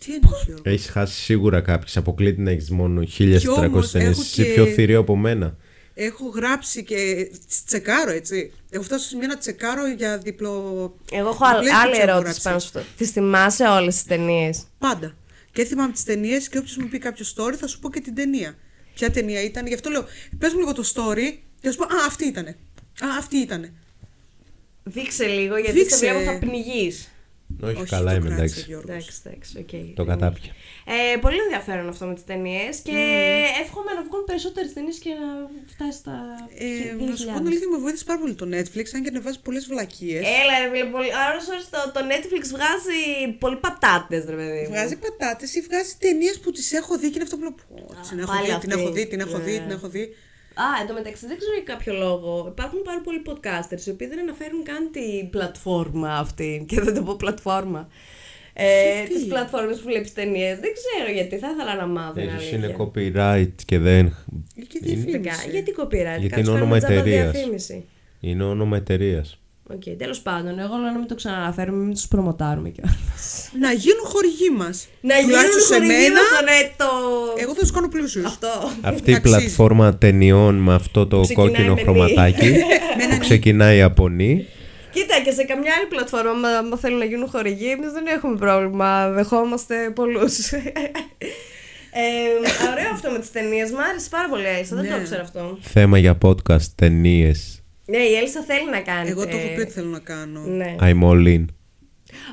[0.06, 1.98] Τι εννοείς Γιώργο; Έχεις χάσει σίγουρα κάποιες.
[1.98, 4.08] Αποκλείται να έχεις μόνο 1400 όμως ταινίε.
[4.08, 5.58] έχω Είσαι και- πιο θηρίο από μένα.
[6.02, 7.32] Έχω γράψει και
[7.66, 8.52] τσεκάρω, έτσι.
[8.70, 10.52] Έχω φτάσει στο σημείο να τσεκάρω για διπλο.
[11.12, 12.42] εγώ έχω άλλη, διπλές άλλη τις έχω ερώτηση γράψει.
[12.42, 12.82] πάνω σε αυτό.
[12.98, 15.16] Τι θυμάσαι όλες τις ταινίες; Πάντα.
[15.52, 18.16] Και θυμάμαι τις ταινίες και όποιος μου πει κάποιο story θα σου πω και την
[18.16, 18.56] ταινία.
[18.94, 20.06] Ποια ταινία ήταν, γι' αυτό λέω.
[20.38, 22.50] Πες μου λίγο το story και θα σου πω Α, αυτή ήτανε.
[23.00, 23.74] Α, αυτή ήτανε.
[24.84, 25.96] Δείξε λίγο γιατί Δείξε.
[25.98, 27.10] σε βλέπω θα πνιγείς.
[27.62, 28.64] Όχι, Όχι, καλά το είμαι, κράτησε, εντάξει.
[28.68, 28.92] Γιώργος.
[28.92, 29.58] Εντάξει, εντάξει,
[29.92, 29.96] οκ.
[29.96, 30.52] Το κατάπια.
[30.96, 32.98] Ε, πολύ ενδιαφέρον αυτό με τις ταινίες και
[33.64, 35.28] εύχομαι να βγουν περισσότερες ταινίες και να
[35.74, 36.16] φτάσει στα.
[36.58, 37.38] Ε, να σου πω 2000.
[37.38, 40.24] την αλήθεια, με βοήθησε πάρα πολύ το Netflix, αν και ανεβάζει πολλές βλακίες.
[40.40, 41.10] Έλα, ρε φίλε, πολύ.
[41.24, 43.00] Άρα, ώρες το, το Netflix βγάζει
[43.44, 44.62] πολύ πατάτες, ρε παιδί.
[44.64, 44.70] μου.
[44.74, 47.56] Βγάζει πατάτες ή βγάζει ταινίες που τις έχω δει και είναι αυτό που λέω.
[47.70, 48.82] «Πω, Την έχω πάλι δει, την αυτή.
[48.82, 49.60] έχω δει, την έχω δει, Ναι.
[49.66, 50.04] την έχω δει.
[50.64, 52.46] Α, εν τω μεταξύ δεν ξέρω για κάποιο λόγο.
[52.56, 56.66] Υπάρχουν πάρα πολλοί podcasters οι οποίοι δεν αναφέρουν καν την πλατφόρμα αυτή.
[56.70, 57.82] Και δεν το πω πλατφόρμα.
[58.62, 60.60] Ε, Γιατί; τις πλατφόρμες που βλέπεις ταινίες.
[60.60, 61.38] Δεν ξέρω γιατί.
[61.38, 62.20] Θα ήθελα να μάθω.
[62.22, 62.92] είναι Ίσως είναι αλήθεια.
[63.46, 64.16] copyright και δεν.
[64.68, 65.50] Και Είναι- διαφήμιση.
[65.52, 67.32] Γιατί copyright, Γιατί κάτσε είναι κάνουμε όνομα τζάμπα εταιρείας.
[67.32, 67.86] διαφήμιση.
[68.20, 69.40] Είναι όνομα εταιρείας.
[69.74, 73.50] Οκ, τέλος πάντων, εγώ λέω να μην το ξαναναφέρουμε, μην τους προμοτάρουμε κιόλας.
[73.64, 74.88] Να γίνουν χορηγοί μας.
[75.02, 75.34] Να γίνουν
[75.68, 76.14] σε χορηγοί μένα.
[76.14, 76.86] μας στο net το...
[77.42, 78.26] Εγώ θα τους κάνω πλούσιους.
[78.26, 78.48] Αυτό.
[78.82, 79.36] Αυτή η Αξίζει.
[79.38, 81.82] πλατφόρμα ταινιών με αυτό το Ξεκινάει κόκκινο με νι.
[81.82, 82.52] χρωματάκι
[83.10, 84.46] που ξεκινάει από νη.
[84.92, 88.38] Κοίτα και σε καμιά άλλη πλατφόρμα, άμα- άμα θέλουν να γίνουν χορηγοί, εμείς δεν έχουμε
[88.38, 89.10] πρόβλημα.
[89.10, 90.52] Δεχόμαστε πολλούς.
[90.52, 90.62] ε,
[92.72, 93.72] ωραίο αυτό με τις ταινίες.
[93.72, 94.76] Μ' άρεσε πάρα πολύ, Έλισσα.
[94.76, 95.02] Δεν το Ναι.
[95.02, 95.58] ήξερα αυτό.
[95.62, 97.64] Θέμα για podcast, ταινίες.
[97.86, 99.10] Ναι, η Έλισσα θέλει να κάνει.
[99.10, 100.40] Εγώ το έχω ε, πει ότι θέλω να κάνω.
[100.42, 100.76] Ναι.
[100.80, 101.46] I'm all in.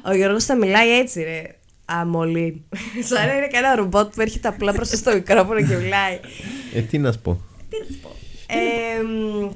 [0.07, 1.43] Ο Γιώργος θα μιλάει έτσι, ρε.
[1.85, 2.61] Αμολύν.
[3.09, 6.21] Σαν να είναι κανένα ρομπότ που έρχεται απλά μπροστά στο μικρόφωνο και μιλάει.
[6.75, 7.41] Ε, τι να σου πω.
[7.71, 8.11] Τι να σου πω.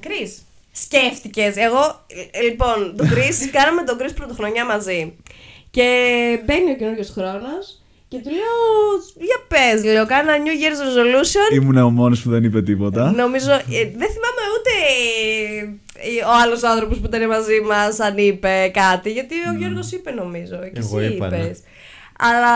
[0.00, 0.34] Κρι,
[0.82, 1.56] σκέφτηκες.
[1.56, 5.16] Εγώ, ε, λοιπόν, τον Κρι, κάναμε τον Κρι πρωτοχρονιά μαζί.
[5.70, 5.86] Και
[6.44, 8.58] μπαίνει ο καινούριο χρόνος και του λέω,
[9.28, 11.54] για πες, λέω, κάνα New Year's Resolution.
[11.54, 13.12] Ήμουν ο μόνος που δεν είπε τίποτα.
[13.12, 14.72] Νομίζω, ε, δεν θυμάμαι ούτε
[15.94, 20.10] ε, ο άλλος άνθρωπος που ήταν μαζί μας αν είπε κάτι, γιατί ο Γιώργος είπε
[20.10, 20.56] νομίζω.
[20.72, 21.50] Και Εγώ εσύ είπα, ναι.
[22.20, 22.28] Είπες.
[22.28, 22.54] Αλλά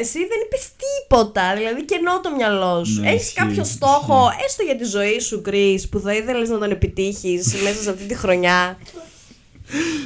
[0.00, 3.00] εσύ δεν είπες τίποτα, δηλαδή κενό το μυαλό σου.
[3.00, 3.74] Ναι, Έχεις ισχύει, κάποιο ισχύει.
[3.74, 7.90] στόχο, έστω για τη ζωή σου, Κρι, που θα ήθελες να τον επιτύχεις μέσα σε
[7.90, 8.78] αυτή τη χρονιά;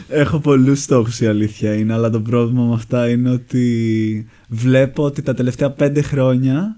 [0.08, 3.66] Έχω πολλούς στόχους η αλήθεια είναι, αλλά το πρόβλημα με αυτά είναι ότι
[4.48, 6.76] βλέπω ότι τα τελευταία πέντε χρόνια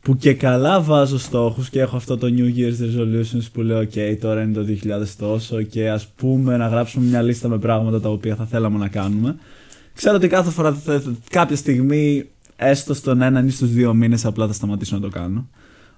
[0.00, 4.16] που και καλά βάζω στόχους και έχω αυτό το New Year's Resolutions που λέω ok
[4.20, 4.66] τώρα είναι το
[5.02, 8.78] 2000 τόσο και ας πούμε να γράψουμε μια λίστα με πράγματα τα οποία θα θέλαμε
[8.78, 9.36] να κάνουμε
[9.94, 14.24] ξέρω ότι κάθε φορά θα- θα- κάποια στιγμή έστω στον έναν ή στους δύο μήνες
[14.24, 15.48] απλά θα σταματήσω να το κάνω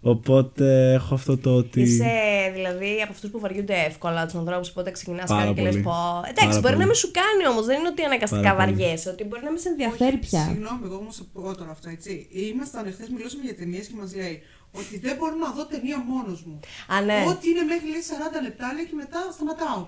[0.07, 2.11] οπότε έχω αυτό το ότι Είσαι
[2.55, 5.73] δηλαδή από αυτούς που βαριούνται εύκολα τους ανθρώπους που όταν ξεκινάς Πάρα κάτι και λες
[5.73, 5.85] πολύ.
[5.89, 5.97] πω.
[6.31, 6.91] Εντάξει, Πάρα μπορεί να πολύ.
[6.91, 8.71] μην σου κάνει όμως, δεν είναι ότι αναγκαστικά Πάρα πολύ.
[8.73, 10.43] βαριέσαι, ότι μπορεί να μην σε ενδιαφέρει πια.
[10.49, 12.13] Συγγνώμη, εγώ όμως θα πω τώρα αυτά, έτσι.
[12.53, 14.37] Ήμασταν εχθές, μιλούσαμε για ταινίες και μας λέει
[14.81, 16.57] ότι δεν μπορώ να δω ταινία μόνος μου.
[16.95, 17.19] Α, ναι.
[17.33, 19.81] Ό,τι είναι μέχρι λέει 40 λεπτά λέει και μετά σταματάω.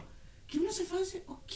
[0.46, 1.54] Και ήμουν σε φάση, οκ.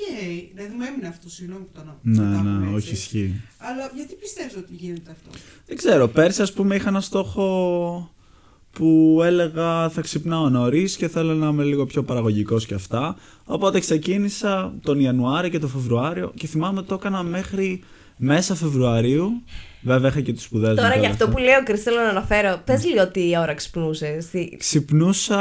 [0.55, 2.77] Δηλαδή μου έμεινε αυτό, συγγνώμη που το να- Ναι, το κάνουμε ναι, έτσι.
[2.77, 3.41] όχι ισχύει.
[3.59, 5.31] Αλλά γιατί πιστεύω ότι γίνεται αυτό;
[5.67, 8.11] Δεν ξέρω, πέρσι ας πούμε είχα ένα στόχο
[8.73, 13.17] που έλεγα θα ξυπνάω νωρίς και θέλω να είμαι λίγο πιο παραγωγικός και αυτά.
[13.45, 17.83] Οπότε ξεκίνησα τον Ιανουάριο και τον Φεβρουάριο και θυμάμαι ότι το έκανα μέχρι
[18.17, 19.43] μέσα Φεβρουαρίου.
[19.83, 21.37] Βέβαια είχα και τις σπουδές μου Τώρα και για όλα αυτό αυτά.
[21.37, 22.61] που λέω, Κρυ, θέλω να αναφέρω.
[22.65, 24.19] Πες λίγο τι ώρα ξυπνούσε.
[24.59, 25.39] Ξυπνούσα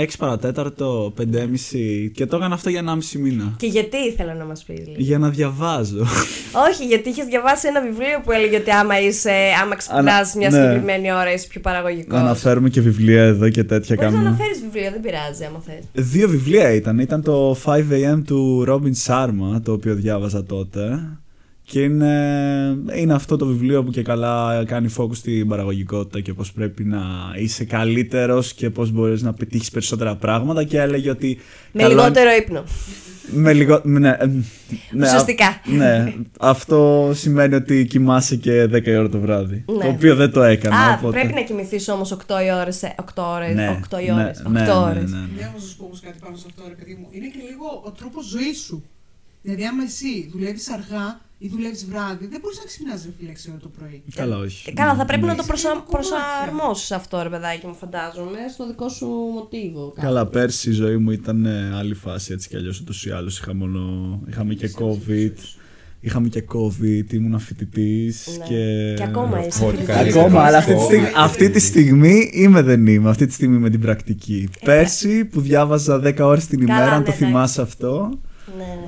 [0.00, 3.54] 6 παρατέταρτο, 5.30 και το έκανα αυτό για 1,5 μήνα.
[3.56, 6.00] Και γιατί ήθελα να μας πεις λίγο; Για να διαβάζω.
[6.70, 9.32] Όχι, γιατί είχες διαβάσει ένα βιβλίο που έλεγε ότι άμα, είσαι,
[9.62, 10.56] άμα ξυπνάς Ανα- μια ναι.
[10.56, 12.14] συγκεκριμένη ώρα είσαι πιο παραγωγικός.
[12.14, 14.28] Να αναφέρουμε και βιβλία εδώ και τέτοια Μπορείς να κάνουμε.
[14.28, 16.04] αναφέρεις βιβλίο, δεν πειράζει άμα θες.
[16.10, 16.98] Δύο βιβλία ήταν.
[16.98, 20.98] Ήταν το 5am του Robin Sharma, το οποίο διάβαζα τότε.
[21.70, 26.52] Και είναι, είναι αυτό το βιβλίο που και καλά κάνει focus στην παραγωγικότητα και πώς
[26.52, 27.00] πρέπει να
[27.38, 31.38] είσαι καλύτερος και πώς μπορείς να πετύχεις περισσότερα πράγματα και έλεγε ότι...
[31.72, 32.64] Με καλό- λιγότερο ύπνο.
[33.32, 33.80] Με λιγο...
[33.84, 34.26] Ναι, ε,
[34.90, 35.46] ναι, Ουσιαστικά.
[35.46, 39.64] α- Ναι, αυτό σημαίνει ότι κοιμάσαι και 10 η ώρα το βράδυ.
[39.66, 39.84] Ναι.
[39.84, 40.76] Το οποίο δεν το έκανα.
[40.76, 41.18] Α, οπότε...
[41.20, 42.80] πρέπει να κοιμηθείς όμως 8 ώρες.
[42.96, 43.54] 8 ώρες.
[43.54, 44.42] Ναι, 8 ναι, ώρες.
[44.48, 45.10] ναι, 8 ναι, ώρες.
[45.10, 45.26] ναι, ναι.
[45.36, 47.06] Ναι, όμως να σου πω όμως κάτι πάνω σε αυτό, ρε παιδί μου.
[47.10, 48.84] Είναι και λίγο ο τρόπος ζωής σου.
[49.42, 53.50] Δηλαδή, άμα εσύ δουλεύεις αργά ή δουλεύει βράδυ, δεν μπορείς να ξυπνάς ρε φίλε 6
[53.50, 54.02] ώρα το πρωί.
[54.14, 54.70] Καλά, όχι.
[54.70, 55.28] Ε, Καλά, θα πρέπει Ναι.
[55.28, 55.68] να το προσα...
[55.68, 55.90] Κομμάτια.
[55.90, 59.92] προσαρμόσεις αυτό, ρε παιδάκι μου, φαντάζομαι, στο δικό σου μοτίβο.
[60.00, 63.38] Καλά, πέρσι η ζωή μου ήταν ε, άλλη φάση έτσι κι αλλιώς ούτως ή άλλως.
[63.38, 63.80] Είχα μόνο...
[64.28, 65.32] Είχαμε και COVID.
[66.02, 68.44] Είχαμε και COVID, ήμουν φοιτητής Ναι.
[68.46, 68.94] και.
[68.96, 69.94] Και ακόμα είσαι Πολύ φοιτητής.
[69.94, 70.20] καλύτερο.
[70.20, 70.84] Ακόμα, αλλά αυτή τη, COVID.
[70.84, 73.08] στιγμή, αυτή τη στιγμή είμαι δεν είμαι.
[73.10, 74.48] Αυτή τη στιγμή με την πρακτική.
[74.64, 77.24] Πέρσι που διάβαζα 10 ώρες την Καλά, ημέρα, αν ναι, το εντάξει.
[77.24, 78.18] θυμάσαι αυτό.
[78.56, 78.78] Ναι.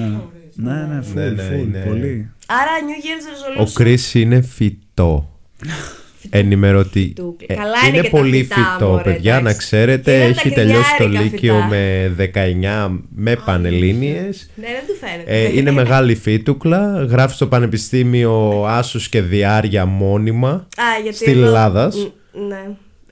[0.00, 0.20] Ναι,
[0.62, 2.30] ναι, ναι, full, Ναι, ναι, full, είναι- πολύ.
[2.46, 3.82] Άρα, New Year's Ο Resolution.
[3.82, 5.28] Chris είναι φυτό.
[6.30, 7.00] Ενημερωτή.
[7.06, 7.36] Φυτού.
[7.46, 9.36] Ε, Καλά είναι είναι και τα πολύ φυτά, φυτό, μωρέ, παιδιά.
[9.36, 9.44] εντάξει.
[9.44, 11.66] Να ξέρετε, Και είναι έχει τα τελειώσει το κρυδιάρικα Λύκειο φυτά.
[11.66, 12.08] με
[12.88, 14.50] 19 με πανελλήνιες.
[14.54, 15.32] Ναι, δεν του φαίνεται.
[15.44, 17.04] Ε, είναι μεγάλη φύτουκλα.
[17.10, 20.50] Γράφει στο Πανεπιστήμιο Άσους και Διάρια μόνιμα.
[20.50, 21.96] Α, γιατί Στην εδώ- Ελλάδας.
[21.96, 22.62] Μ, Ναι.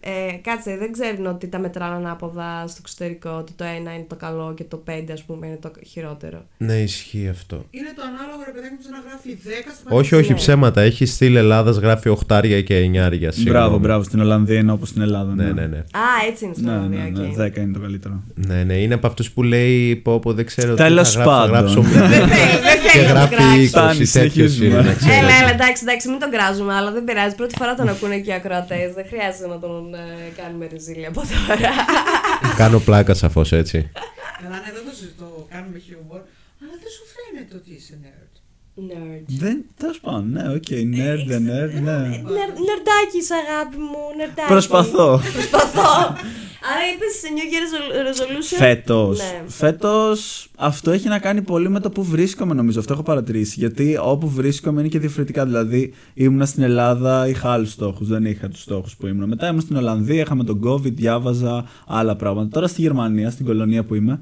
[0.09, 3.31] Ε, κάτσε, δεν ξέρουν ότι τα μετράνε ανάποδα στο εξωτερικό.
[3.31, 6.39] Ότι το ένα είναι το καλό και το πέντε, ας πούμε, είναι το χειρότερο.
[6.59, 7.65] Ναι, ισχύει αυτό.
[7.71, 10.37] Είναι το ανάλογο ρε παιδί μου σαν να γράφει 10 στο Όχι, όχι, Ναι.
[10.37, 10.81] ψέματα.
[10.81, 13.33] Έχει στυλ Ελλάδας, γράφει 8 και 9.
[13.45, 14.03] Μπράβο, μπράβο.
[14.03, 15.35] Στην Ολλανδία είναι όπως στην Ελλάδα.
[15.35, 15.77] Ναι, ναι, ναι.
[15.79, 16.99] Α, έτσι είναι στην Ναι, Ολλανδία.
[17.13, 17.35] ναι, ναι, οκ.
[17.55, 18.23] 10 είναι το καλύτερο.
[18.35, 21.33] Ναι, ναι, είναι από αυτούς που λέει πω, πω δεν ξέρω τι Τέλος θα γράψω,
[21.33, 21.57] θα πάντων.
[21.57, 22.31] γράψω Δεν θέλει,
[22.69, 23.63] δεν και θέλει να το γράφει κράξει.
[23.65, 24.67] 20 Φτάνει, τέτοιος συνεχίζουμε.
[24.67, 25.19] είναι, να ξέρετε.
[25.19, 27.35] Έλα, έλα, εντάξει, εντάξει, μην τον κράζουμε, αλλά δεν πειράζει.
[27.35, 28.89] Πρώτη φορά τον ακούνε και οι ακροατές.
[28.99, 29.98] Δεν χρειάζεται να τον ε,
[30.37, 31.71] κάνουμε ρεζίλι από τώρα.
[32.57, 33.91] Κάνω πλάκα σαφώς έτσι.
[34.43, 36.21] Καλά, ναι, δεν το συζητώ, κάνουμε χιούμορ.
[36.61, 38.28] Αλλά δεν σου φαίνεται ότι είσαι nerd.
[38.79, 39.25] Nerd.
[39.27, 41.99] Δεν, τέλος πάντων, ναι, οκ, nerd, δεν nerd, ναι.
[41.99, 44.49] Νερ- Νερντάκι, αγάπη μου, νερντάκι.
[44.49, 45.21] Προσπαθώ.
[45.33, 46.17] Προσπαθώ.
[46.71, 49.19] Άρα είπες New Year's Resolution; Φέτος.
[49.19, 49.43] Ναι.
[49.47, 52.79] Φέτος αυτό έχει να κάνει πολύ με το που βρίσκομαι, νομίζω.
[52.81, 53.55] Αυτό έχω παρατηρήσει.
[53.59, 55.45] Γιατί όπου βρίσκομαι είναι και διαφορετικά.
[55.45, 58.09] Δηλαδή, ήμουνα στην Ελλάδα, είχα άλλους στόχους.
[58.09, 59.29] Δεν είχα τους στόχους που ήμουν.
[59.29, 62.49] Μετά ήμουν στην Ολλανδία, είχαμε τον COVID, διάβαζα άλλα πράγματα.
[62.49, 64.21] Τώρα στη Γερμανία, στην Κολωνία που είμαι,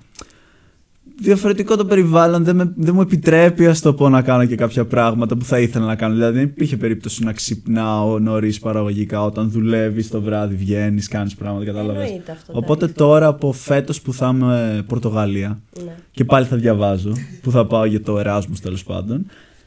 [1.23, 2.45] διαφορετικό το περιβάλλον.
[2.45, 5.59] Δεν, με, δεν μου επιτρέπει, ας το πω, να κάνω και κάποια πράγματα που θα
[5.61, 6.15] ήθελα να κάνω.
[6.15, 11.65] Δηλαδή, δεν υπήρχε περίπτωση να ξυπνάω νωρίς παραγωγικά όταν δουλεύεις το βράδυ, βγαίνεις, κάνεις πράγματα.
[11.65, 12.05] Κατάλαβες.
[12.05, 12.95] Εννοείται αυτό, Οπότε εντάξει.
[13.03, 15.95] τώρα από φέτος που θα είμαι Πορτογαλία Ναι.
[16.11, 19.27] και πάλι θα διαβάζω, που θα πάω για το Εράσμος τέλος πάντων,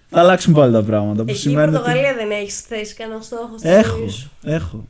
[0.09, 1.23] θα αλλάξουν πάλι τα πράγματα.
[1.23, 4.87] Που Εκεί η σημαίνει Πορτογαλία δεν έχεις θέσει κανένα στόχο στη Έχω, ζωή σου; έχω.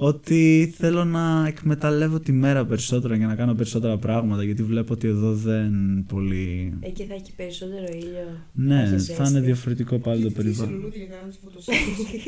[0.00, 5.08] Ότι θέλω να εκμεταλλεύω τη μέρα περισσότερα για να κάνω περισσότερα πράγματα γιατί βλέπω ότι
[5.08, 5.72] εδώ δεν
[6.08, 6.72] πολύ...
[6.80, 8.28] Εκεί θα έχει περισσότερο ήλιο.
[8.52, 9.22] Ναι, έχει θα ζέστη.
[9.30, 10.74] είναι διαφορετικό πάλι το Τι περιβάλλον.
[10.74, 12.20] λουλούδια για να κάνεις φωτοσύνθεση.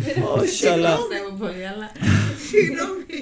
[0.40, 0.90] Όχι, αλλά...
[0.98, 1.86] Πιστεύω πολύ, αλλά.
[2.48, 3.18] Συγγνώμη.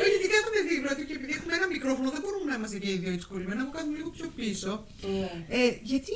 [0.00, 2.90] Όχι, γιατί κάθομαι δίπλα του και επειδή έχουμε ένα μικρόφωνο δεν μπορούμε να είμαστε και
[2.94, 3.60] οι δύο έτσι κολλημένοι.
[3.64, 4.70] Εγώ κάθομαι λίγο πιο πίσω.
[5.58, 5.58] Ε,
[5.92, 6.14] γιατί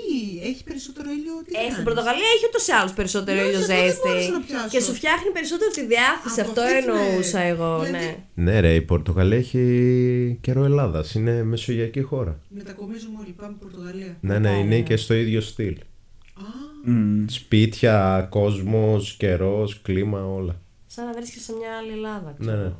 [0.50, 1.34] έχει περισσότερο ήλιο.
[1.44, 3.84] Τι Ε, στην κάνεις; Πορτογαλία έχει ούτως ή άλλως περισσότερο Ναι, ήλιο σε αυτό δεν
[3.86, 4.06] ζέστη.
[4.08, 4.68] μπόρεσα να πιάσω.
[4.74, 6.38] Και σου φτιάχνει περισσότερο τη διάθεση.
[6.40, 7.92] Από Αυτό αυτή την, εννοούσα ε, εγώ, δηλαδή-
[8.34, 8.44] ναι.
[8.44, 9.62] Ναι, ρε, η Πορτογαλία έχει
[10.46, 11.06] καιρό Ελλάδας.
[11.18, 12.32] Είναι μεσογειακή χώρα.
[12.60, 14.12] Μετακομίζουμε όλοι, πάμε Πορτογαλία.
[14.28, 15.76] Ναι, ναι, είναι και στο ίδιο στυλ.
[16.46, 16.46] Α,
[16.86, 17.24] Μμ.
[17.28, 20.54] Σπίτια, κόσμος, καιρός, κλίμα, όλα.
[20.86, 22.34] Σαν να βρίσκεσαι σε μια άλλη Ελλάδα.
[22.38, 22.56] Ναι, ξέρω.
[22.62, 22.66] ναι.
[22.66, 22.74] Ας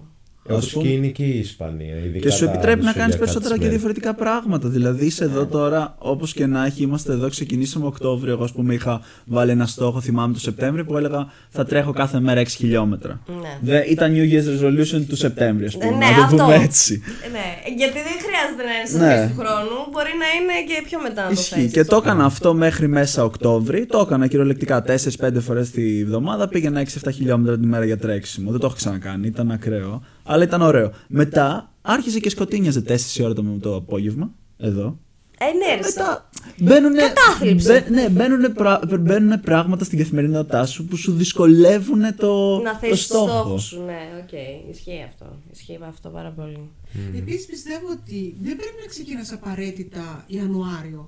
[0.51, 1.97] Όπως πούμε- και είναι και η Ισπανία.
[1.97, 3.81] ειδικά Και σου τα επιτρέπει να κάνεις μεσογειακά περισσότερα της και μέρης.
[3.83, 4.69] διαφορετικά πράγματα.
[4.69, 7.29] Δηλαδή είσαι εδώ τώρα, όπως και να έχει, είμαστε εδώ.
[7.29, 8.33] Ξεκινήσαμε Οκτώβριο.
[8.33, 12.21] Εγώ, ας πούμε, είχα βάλει ένα στόχο, θυμάμαι το Σεπτέμβριο, που έλεγα θα τρέχω κάθε
[12.21, 13.21] μέρα 6 χιλιόμετρα.
[13.27, 13.59] Ναι.
[13.61, 15.97] Δε, ήταν New Year's Resolution του Σεπτέμβρη, ας Ε, πούμε.
[15.97, 16.37] ναι, να το αυτό.
[16.37, 17.03] πούμε έτσι.
[17.25, 19.13] Ε, Ναι, γιατί δεν χρειάζεται να είναι σε Ναι.
[19.13, 19.77] αρχές του χρόνου.
[19.93, 21.55] Μπορεί να είναι και πιο μετά να το Ισχύει.
[21.55, 21.73] θέσεις.
[21.73, 23.87] Και το έκανα αυτό μέχρι μέσα Οκτώβρη.
[23.87, 26.49] Το έκανα κυριολεκτικά 4-5 φορές τη βδομάδα.
[26.49, 28.51] Πήγαινα 6-7 χιλιόμετρα τη μέρα για τρέξιμο.
[28.51, 29.27] Δεν το έχω ξανακάνει.
[29.27, 30.03] Ήταν ακραίο.
[30.25, 30.93] Αλλά ήταν ωραίο.
[31.09, 34.31] Μετά άρχισε και σκοτίνιαζε 4 ώρα το, το απόγευμα.
[34.59, 34.99] εδώ.
[35.39, 37.85] Ε, ναι, ρε, Μετά μπαίνουν, Κατάθλιψη.
[37.91, 42.91] ναι, μπαίνουνε πρα- μπαίνουνε πράγματα στην καθημερινότητά σου που σου δυσκολεύουν το, να το θέσει
[42.91, 43.27] το στόχο.
[43.29, 43.83] στόχο σου.
[43.87, 44.33] Ναι, οκ.
[44.75, 45.27] Ισχύει αυτό.
[45.53, 46.71] Ισχύει αυτό πάρα πολύ.
[47.17, 51.03] Επίσης πιστεύω ότι δεν πρέπει να ξεκινάς απαραίτητα Ιανουάριο.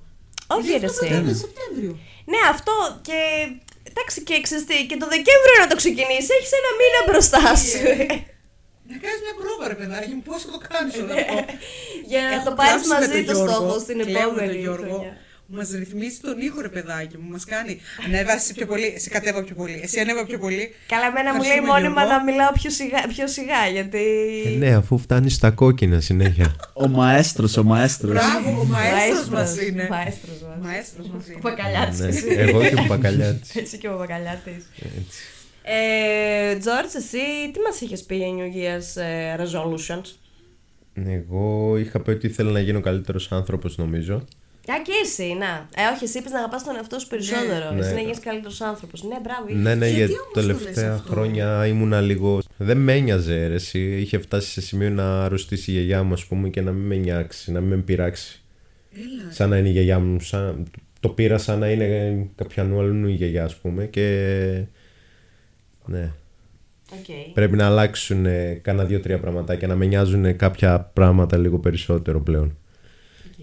[0.47, 1.09] Όχι, Γιατί ρε, αυτό εσύ.
[1.13, 1.93] πρέπει να είναι Σεπτέμβριο.
[2.33, 2.73] Ναι, αυτό
[3.07, 3.19] και.
[3.91, 7.79] Εντάξει, και ξέρεις τι, και το Δεκέμβριο να το ξεκινήσει, έχεις ένα μήνα μπροστά σου.
[8.91, 11.37] Να κάνεις μια πρόβα, ρε παιδάκι μου, πώς θα το κάνεις όλο αυτό.
[12.11, 14.23] Για να Έχω το πάρεις κλάψει με μαζί τον το Γιώργο, στόχο στην κλαίω με
[14.23, 14.95] τον επόμενη Γιώργο.
[14.97, 15.15] χρονιά.
[15.57, 17.29] Μας ρυθμίζει τον ήχο, ρε παιδάκι μου.
[17.35, 17.81] Μας κάνει.
[18.07, 19.81] Ανέβασε πιο πολύ, εσύ κατέβα πιο πολύ.
[19.85, 20.65] Εσύ ανέβα πιο πολύ.
[20.93, 22.19] Καλά, εμένα μου λέει Ευχαριστούμε, μόνιμα Γιώργο.
[22.19, 24.05] να μιλάω πιο σιγά, πιο σιγά γιατί.
[24.47, 26.49] Ε, ναι, αφού φτάνει στα κόκκινα συνέχεια.
[26.83, 28.13] Ο μαέστρος, ο μαέστρος.
[28.13, 29.87] Μπράβο, ο μαέστρος μας Μαέστρος, είναι.
[29.91, 30.57] μαέστρος μας.
[30.67, 31.41] Μαέστρος μας Ο είναι.
[31.41, 32.27] Πακαλιάτης ναι, εσύ.
[32.29, 33.55] εγώ και ο Μπακαλιάτης.
[33.55, 33.97] Έτσι και ο
[35.67, 36.55] Πακαλιάτης.
[36.55, 40.15] Ε, Τζόρτζ, εσύ τι μας είχες πει για New Year's ε, resolutions;
[41.07, 44.25] Εγώ είχα πει ότι ήθελα να γίνω καλύτερος άνθρωπος, νομίζω.
[44.73, 45.69] Α, και εσύ, να.
[45.75, 47.71] Ε, όχι, εσύ είπες να αγαπάς τον εαυτό σου περισσότερο.
[47.73, 47.81] Ναι.
[47.81, 48.01] εσύ να Ναι.
[48.01, 49.03] γίνεις καλύτερος άνθρωπος.
[49.03, 49.61] Ναι, μπράβο.
[49.63, 52.41] Ναι, ναι, Γιατί γιατί όμως το λες τελευταία αυτό; χρόνια ήμουνα λίγο.
[52.57, 54.01] Δεν με ένοιαζε, ρε, εσύ.
[54.01, 56.95] Είχε φτάσει σε σημείο να αρρωστήσει η γιαγιά μου, ας πούμε, και να μην με
[56.97, 58.43] νοιάξει, να μην με πειράξει.
[58.93, 59.33] Έλα.
[59.33, 60.21] Σαν να είναι η γιαγιά μου.
[60.21, 60.67] Σαν...
[61.01, 63.85] Το πήρα σαν να είναι κάποιανού άλλου η γιαγιά, ας πούμε.
[63.87, 64.63] Και.
[65.87, 66.13] Ναι.
[66.93, 67.35] Οκ.
[67.35, 72.57] Πρέπει να αλλάξουν ε, κάνα δύο-τρία πραγματάκια, να με νοιάζουν κάποια πράγματα λίγο περισσότερο πλέον.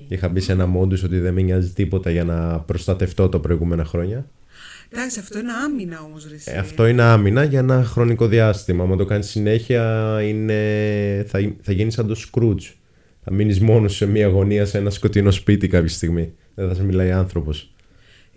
[0.08, 3.86] Είχα μπει σε ένα μόντους ότι δεν με νοιάζει τίποτα για να προστατευτώ τα προηγούμενα
[3.86, 4.26] χρόνια.
[4.90, 6.36] Εντάξει, αυτό είναι άμυνα όμως, ρε.
[6.36, 6.52] εσύ.
[6.54, 8.84] Ε, αυτό είναι άμυνα για ένα χρονικό διάστημα.
[8.84, 10.54] Αν το κάνεις συνέχεια, είναι...
[11.28, 12.74] θα, θα γίνεις σαν το Scrooge.
[13.24, 16.34] Θα μείνεις μόνος σε μία γωνία σε ένα σκοτεινό σπίτι κάποια στιγμή.
[16.56, 17.73] Δεν θα σε μιλάει άνθρωπος.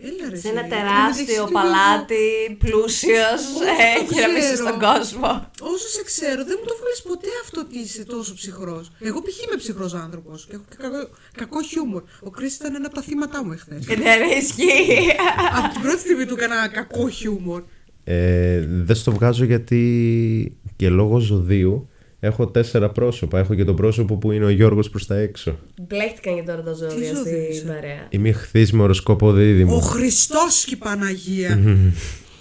[0.09, 0.37] Έλα, ρε.
[0.37, 0.49] Σε εσύ.
[0.49, 2.25] ένα Δεν τεράστιο έχεις παλάτι,
[2.63, 3.41] πλούσιος,
[3.81, 4.67] ε, το γυρεμίσει ξέρω.
[4.67, 5.31] στον κόσμο.
[5.73, 8.85] Όσο σε ξέρω, δεν μου το βγάλεις ποτέ αυτό ότι είσαι τόσο ψυχρός.
[9.09, 9.37] Εγώ π.χ.
[9.45, 11.01] είμαι ψυχρός άνθρωπος και έχω και κακό,
[11.41, 12.03] κακό χιούμορ.
[12.27, 13.83] Ο Κρι ήταν ένα από τα θύματά μου εχθές.
[13.89, 15.11] Ε, Ναι, ναι, ισχύει.
[15.59, 17.63] από την πρώτη στιγμή του έκανα κακό χιούμορ.
[18.05, 19.81] Ε, δεν στο βγάζω γιατί
[20.77, 21.89] και λόγω ζωδίου
[22.21, 23.39] έχω τέσσερα πρόσωπα.
[23.39, 25.59] Έχω και το πρόσωπο που είναι ο Γιώργος προς τα έξω.
[25.89, 28.07] Μπλέχτηκαν και τώρα τα ζώδια ζώδιο είσαι; στην παρέα.
[28.09, 29.77] Είμαι χθής με οροσκόπο δίδυμο.
[29.77, 31.61] Ο Χριστός και η Παναγία.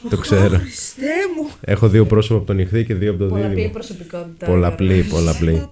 [0.09, 0.57] Το Ω, ξέρω.
[0.57, 1.49] Χριστέ μου.
[1.61, 3.73] Έχω δύο πρόσωπα από τον ηχθή και δύο από το Πολλαπλή δίδυμο.
[3.73, 4.45] προσωπικότητα.
[4.45, 5.69] Πολλαπλή, πολλαπλή.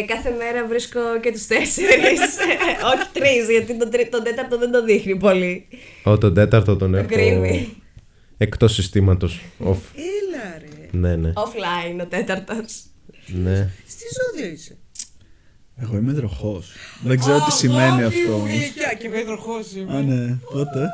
[0.00, 2.20] Ε, κάθε μέρα βρίσκω και τους τέσσερις.
[2.92, 5.66] Όχι τρεις, γιατί τον, τρί- τον τέταρτο δεν το δείχνει πολύ.
[6.04, 7.76] Ω, τον τέταρτο τον Το έχω κρύβει.
[8.36, 9.40] εκτός συστήματος.
[9.64, 9.76] Off.
[9.96, 10.98] Έλα ρε.
[10.98, 11.32] Ναι, ναι.
[11.34, 12.82] Offline ο τέταρτος.
[13.26, 13.68] Ναι.
[13.88, 14.76] Στη ζώδιο είσαι.
[15.76, 16.72] Εγώ είμαι δροχός.
[17.02, 18.34] Δεν ξέρω τι σημαίνει αυτό.
[18.34, 18.48] όμως.
[18.50, 19.96] Γλυκιά και με τροχός είμαι.
[19.96, 20.88] Α, ναι, πότε;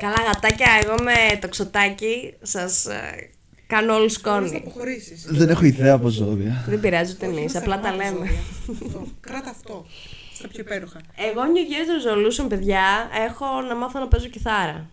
[0.00, 3.30] Καλά γατάκια, εγώ με το ξωτάκι σας ε,
[3.66, 4.62] κάνω όλους Μπορείς να σκόνη.
[4.66, 5.26] αποχωρήσεις.
[5.28, 6.64] Δεν έχω ιδέα από ζώδια.
[6.68, 8.16] Δεν πειράζει ούτε εμείς, Είμαστε απλά τα πάνω λέμε.
[8.16, 8.38] ζώδια.
[8.86, 9.06] Αυτό.
[9.20, 9.86] Κράτα αυτό.
[10.34, 11.00] Στα πιο υπέροχα.
[11.16, 12.82] Εγώ New Year's Resolution, παιδιά,
[13.28, 14.90] έχω να μάθω να παίζω κιθάρα.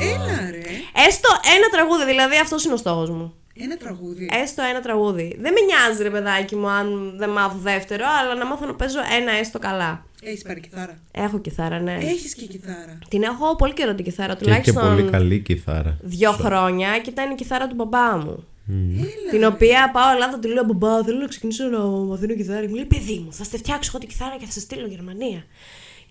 [0.00, 0.62] Έλα ρε.
[1.06, 3.34] Έστω ένα τραγούδι, δηλαδή αυτός είναι ο στόχος μου.
[3.60, 4.28] Ένα τραγούδι.
[4.42, 5.36] Έστω ένα τραγούδι.
[5.40, 8.98] Δεν με νοιάζει ρε παιδάκι μου αν δεν μάθω δεύτερο, αλλά να μάθω να παίζω
[9.20, 10.04] ένα έστω καλά.
[10.22, 10.98] Έχεις πάρει κιθάρα.
[11.10, 11.98] Έχω κιθάρα, ναι.
[12.02, 12.98] Έχεις και κιθάρα.
[13.08, 15.98] Την έχω πολύ καιρό την κιθάρα, Και, και τουλάχιστον πολύ καλή κιθάρα.
[16.02, 18.44] δύο χρόνια και ήταν η κιθάρα του μπαμπά μου.
[18.68, 19.30] Έλα.
[19.30, 22.68] Την οποία πάω Ελλάδα, του λέω Μπαμπά, θέλω να ξεκινήσω να μαθαίνω κιθάρα.
[22.68, 25.44] Μου λέει Παιδί μου, θα στη φτιάξω εγώ την κιθάρα και θα σε στείλω Γερμανία.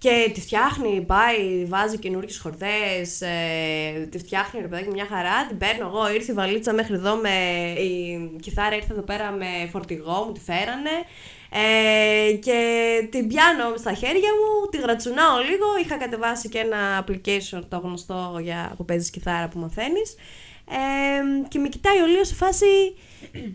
[0.06, 5.48] Και τη φτιάχνει, πάει, βάζει καινούργιες χορδές, ε, τη φτιάχνει ρε παιδάκι μια χαρά.
[5.48, 7.30] Την παίρνω εγώ, ήρθε η βαλίτσα μέχρι εδώ με.
[7.80, 10.96] Η κιθάρα ήρθε εδώ πέρα με φορτηγό, μου τη φέρανε.
[11.50, 12.60] Ε, και
[13.12, 15.66] την πιάνω στα χέρια μου, τη γρατσουνάω λίγο.
[15.84, 20.16] Είχα κατεβάσει και ένα application το γνωστό για που παίζεις κιθάρα που μαθαίνεις.
[20.70, 22.66] Ε, και με κοιτάει ο Λίος σε φάση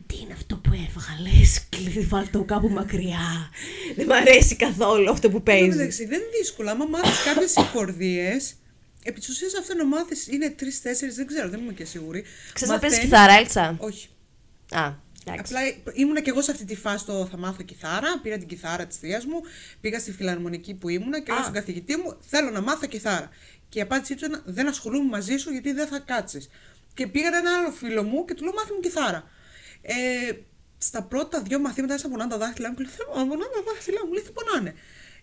[0.07, 3.51] Τι είναι αυτό που έβγαλες και βάλ το κάπου μακριά
[3.97, 6.71] Δεν μ' αρέσει καθόλου αυτό που Εν τω παίζεις μεταξύ, δεν είναι δύσκολο.
[6.71, 8.55] Άμα μάθεις κάποιες συγχορδίες,
[9.05, 12.25] επί της ουσίας αυτό να μάθεις είναι τρει-τέσσερι, δεν ξέρω, δεν είμαι και σίγουρη.
[12.53, 14.09] Ξέρεις να παίζεις Μαθαίνεις- κιθάρα, Έλτσα; Όχι.
[14.71, 14.93] Α,
[15.27, 18.19] εντάξει Απλά ήμουνα και εγώ σε αυτή τη φάση το θα μάθω κιθάρα.
[18.23, 19.41] Πήρα την κιθάρα της θείας μου,
[19.81, 21.43] πήγα στη φιλαρμονική που ήμουνα και λέω Α.
[21.43, 23.29] στον καθηγητή μου: Θέλω να μάθω κιθάρα.
[23.69, 26.49] Και η απάντησή του ήταν: Δεν ασχολούμαι μαζί σου γιατί δεν θα κάτσεις.
[26.95, 29.25] Και πήγα ένα άλλο φίλο μου και του λέω: Μάθε μου κιθάρα.
[29.83, 29.95] Ε,
[30.79, 33.53] στα πρώτα δύο μαθήματα άρχισα να πονάνε τα δάχτυλά μου και λέω: Θέλω να πονάνε
[33.55, 34.07] τα δάχτυλά μου.
[34.09, 34.75] Μου λέει: Τι πονάνε.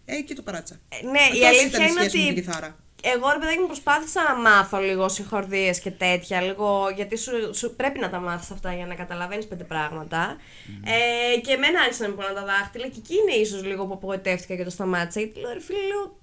[0.06, 0.75] Ε, και το παράτσα.
[0.89, 2.77] Ε, Ναι, η Αυτός αλήθεια ήταν η είναι σχέση μου με ότι την κιθάρα.
[3.03, 7.75] εγώ ρε παιδάκι μου προσπάθησα να μάθω λίγο συγχορδίες και τέτοια, λίγο, γιατί σου, σου
[7.75, 10.38] πρέπει να τα μάθεις αυτά για να καταλαβαίνεις πέντε πράγματα.
[10.86, 13.93] Ε, και εμένα άρχισαν να μου πονάνε τα δάχτυλα και εκεί είναι ίσως λίγο που
[13.93, 15.19] απογοητεύτηκα και το σταμάτησα.
[15.19, 16.19] Γιατί λέω, ρε φίλε, λέω,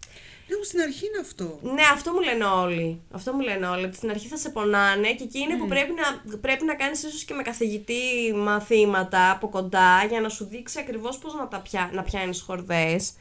[0.47, 1.59] Ναι, όμως στην αρχή είναι αυτό.
[1.63, 3.01] Ναι, αυτό μου λένε όλοι.
[3.11, 3.85] Αυτό μου λένε όλοι.
[3.85, 7.03] Ότι στην αρχή θα σε πονάνε και εκεί είναι που πρέπει να, πρέπει να κάνεις
[7.03, 11.61] ίσως και με καθηγητή μαθήματα από κοντά για να σου δείξει ακριβώς πώς να, τα
[11.61, 13.13] πια, να πιάνεις χορδές.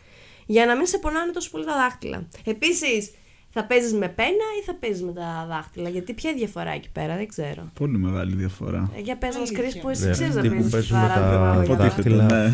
[0.46, 2.28] Για να μην σε πονάνε τόσο πολύ τα δάχτυλα.
[2.46, 3.12] Επίσης,
[3.54, 6.72] θα παίζεις με πένα ή θα παίζεις με τα δάχτυλα; Γιατί ποια είναι η διαφορά
[6.72, 7.72] εκεί πέρα, δεν ξέρω.
[7.74, 8.92] Πολύ μεγάλη διαφορά.
[8.98, 9.70] Ε, για πες μας, Αλήθεια.
[9.70, 11.14] Κρι, που εσύ Ναι, ξέρεις να αυτοί που παίζεις παίζουν με τα
[11.62, 11.76] κιθάρα.
[11.76, 12.24] δάχτυλα.
[12.26, 12.54] Ναι.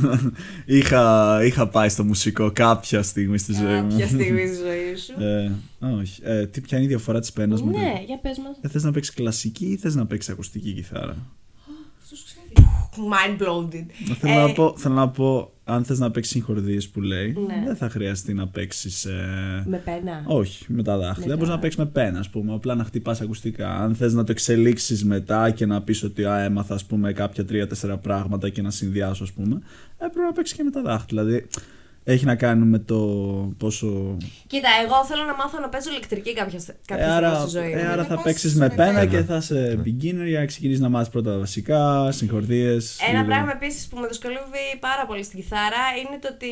[0.65, 3.89] είχα, είχα πάει στο μουσικό κάποια στιγμή στη ζωή μου.
[3.89, 5.23] Κάποια στιγμή στη ζωή σου.
[5.23, 5.51] Ε,
[5.99, 6.21] όχι.
[6.23, 8.57] Ε, τι, ποια είναι η διαφορά της πένας με Ναι, για πες μας.
[8.61, 11.17] Ε, θες να παίξεις κλασική ή θες να παίξεις ακουστική κιθάρα;
[12.99, 13.39] Αυτός ξέρει.
[13.39, 14.15] Mind blown.
[14.19, 17.63] Θέλω, να πω, θέλω να πω, αν θες να παίξεις συγχορδίες που λέει, Ναι.
[17.65, 19.05] δεν θα χρειαστεί να παίξεις.
[19.05, 19.63] Ε...
[19.67, 20.23] Με πένα.
[20.25, 21.27] Όχι, με τα δάχτυλα.
[21.27, 22.53] Με Μπορεί τα- να παίξεις με πένα, ας πούμε.
[22.53, 23.69] Απλά να χτυπάς ακουστικά.
[23.79, 27.45] Αν θες να το εξελίξεις μετά και να πεις ότι α, έμαθα ας πούμε, κάποια
[27.45, 29.55] τρία-τέσσερα πράγματα και να συνδυάσω, ας πούμε,
[29.97, 31.23] ε, πρέπει να παίξεις και με τα δάχτυλα.
[31.23, 31.47] Δηλαδή,
[32.11, 32.97] έχει να κάνει με το
[33.57, 34.17] πόσο.
[34.47, 37.49] Κοίτα, εγώ θέλω να μάθω να παίζω ηλεκτρική κάποια, στε- κάποια Ε, στιγμή άρα, στη
[37.49, 37.87] ζωή ε, μου.
[37.87, 39.05] άρα Να θα πας παίξεις με με πένα πένα.
[39.05, 42.97] και θα είσαι beginner για να ξεκινήσεις να μάθεις πρώτα τα βασικά, συγχορδίες.
[43.09, 46.47] Ένα πράγμα επίσης που με δυσκολεύει πάρα πολύ στην κιθάρα είναι το ότι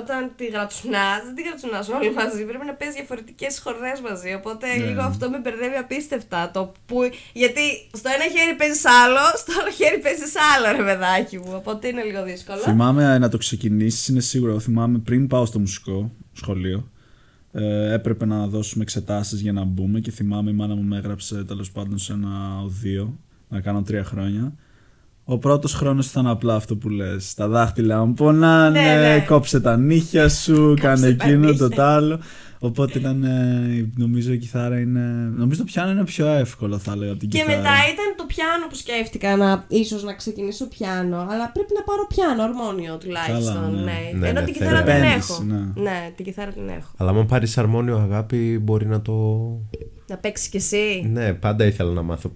[0.00, 2.44] όταν τη γρατσουνά, δεν τη γρατσουνάς όλοι μαζί.
[2.44, 4.30] Πρέπει να παίζει διαφορετικές χορδές μαζί.
[4.40, 4.84] Οπότε Ναι.
[4.86, 6.50] λίγο αυτό με μπερδεύει απίστευτα.
[6.50, 6.98] Το που,
[7.32, 7.60] γιατί
[8.00, 11.52] στο ένα χέρι παίζεις άλλο, στο άλλο χέρι παίζεις άλλο, ρε παιδάκι μου.
[11.54, 12.58] Οπότε είναι λίγο δύσκολο.
[12.58, 14.58] Θυμάμαι ε, να το ξεκινήσεις, είναι σίγουρο.
[14.60, 16.88] Θυμάμαι πριν πάω στο μουσικό σχολείο.
[17.52, 21.44] Ε, έπρεπε να δώσουμε εξετάσεις για να μπούμε και θυμάμαι η μάνα μου με έγραψε
[21.44, 24.52] τέλος πάντων σε ένα οδείο να κάνω τρία χρόνια.
[25.30, 27.34] Ο πρώτος χρόνος ήταν απλά αυτό που λες.
[27.34, 29.20] Τα δάχτυλα μου πονάνε, Ναι, ναι.
[29.26, 31.68] κόψε τα νύχια σου, κάνε τα εκείνο νύχια.
[31.68, 32.20] το τ' άλλο.
[32.58, 35.00] Οπότε ήταν, ε, νομίζω η κιθάρα είναι.
[35.36, 37.56] Νομίζω το πιάνο είναι πιο εύκολο, θα έλεγα από την Και κιθάρα.
[37.56, 42.06] μετά ήταν το πιάνο που σκέφτηκα να ίσως να ξεκινήσω πιάνο, αλλά πρέπει να πάρω
[42.08, 43.54] πιάνο, ορμόνιο τουλάχιστον.
[43.54, 43.80] Καλά, ναι.
[43.82, 44.18] ναι.
[44.18, 45.42] Ναι, Ενώ ναι, την θέλει κιθάρα την επένδυση, έχω.
[45.42, 45.82] ναι.
[45.82, 46.90] ναι, την κιθάρα την έχω.
[46.96, 49.14] Αλλά αν πάρεις αρμόνιο αγάπη, μπορεί να το.
[50.08, 51.08] Να παίξεις κι εσύ.
[51.12, 52.28] Ναι, πάντα ήθελα να μάθω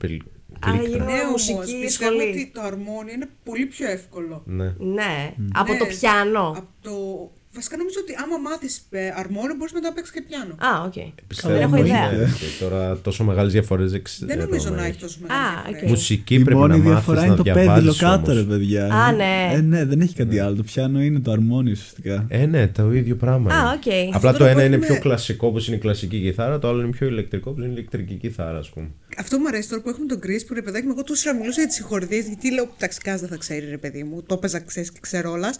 [0.65, 0.71] πιλ.
[0.71, 0.99] Άρα κλίκτρα.
[0.99, 2.31] γίνω- Ναι, όμως, μουσική πιστεύω σχολή.
[2.31, 4.43] ότι το αρμόνιο είναι πολύ πιο εύκολο.
[4.47, 4.75] Ναι.
[4.79, 6.49] Ναι, από Ναι, το πιάνο.
[6.49, 7.31] Από το...
[7.55, 10.53] Βασικά νομίζω ότι άμα μάθεις ε, αρμόνιο μπορείς μετά να παίξεις και πιάνο.
[10.69, 10.93] Α, οκ.
[11.27, 12.13] Πιστεύω Δεν έχω ότι ιδέα.
[12.13, 12.25] είναι.
[12.41, 14.27] Και Τώρα τόσο μεγάλες διαφορές δεν ξέρω.
[14.27, 14.87] Δεν νομίζω να ναι.
[14.89, 15.83] έχει τόσο μεγάλη Α, διαφορά.
[15.83, 15.89] οκ.
[15.89, 18.35] Μουσική Η πρέπει μόνη να μάθεις διαφορά να είναι το πέδιλο διαβάζεις κάτω, όμως.
[18.35, 18.87] ρε παιδιά.
[18.95, 19.51] Α, ναι.
[19.53, 20.57] Ε, ναι, δεν έχει κάτι άλλο.
[20.57, 22.27] Το πιάνο είναι το αρμόνιο ουσιαστικά.
[22.29, 23.55] Ε, ναι, το ίδιο πράγμα.
[23.55, 23.69] Α, είναι.
[24.09, 24.15] οκ.
[24.15, 26.69] Απλά Αυτό το το ένα είναι έχουμε- πιο κλασικό όπως είναι η κλασική κιθάρα, το
[26.69, 28.89] άλλο είναι πιο ηλεκτρικό όπως είναι η ηλεκτρική κιθάρα, ας πούμε.
[29.19, 31.29] Αυτό που μου αρέσει τώρα που έχουμε τον Chris που ρε παιδάκι μου, εγώ τόσο
[31.31, 34.23] ώρα μιλούσα για τις συγχορδίες, γιατί λέω ταξικά δεν θα ξέρει ρε παιδί μου.
[34.27, 35.57] Το έπαιζα ξέρεις και ξέρω όλα.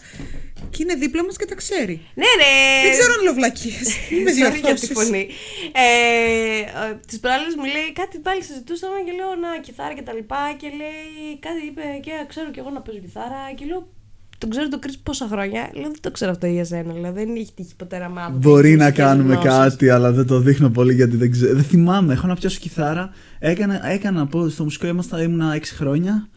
[0.69, 1.81] Και είναι δίπλα μας και τα ξέρει.
[2.21, 2.53] Ναι, ναι.
[2.85, 3.87] Δεν ξέρω αν λέω βλακείες.
[4.11, 4.97] Μην με Sorry για τη διορθώσεις.
[4.97, 5.23] φωνή.
[5.83, 5.87] Ε,
[6.81, 10.43] ε, τις προάλλες μου λέει κάτι πάλι συζητούσαμε και λέω να κιθάρα και τα λοιπά
[10.61, 11.03] και λέει
[11.45, 13.81] κάτι είπε και «Α, ξέρω και εγώ να παίζω κιθάρα και λέω
[14.37, 15.69] τον ξέρω τον Chris πόσα χρόνια.
[15.73, 16.93] Λέω δεν το ξέρω αυτό για σένα.
[16.99, 18.31] Λέω, δεν έχει τύχει ποτέ να μάθω.
[18.35, 19.51] Μπορεί τέτοιες να μουσικές κάνουμε γνώσεις.
[19.51, 21.53] κάτι, αλλά δεν το δείχνω πολύ γιατί δεν ξέρω.
[21.55, 22.13] Δεν θυμάμαι.
[22.13, 23.09] Έχω να πιάσω κιθάρα.
[23.39, 26.27] Έκανα, έκανα να πω στο μουσικό ήμασταν, ήμουνα 6 χρόνια.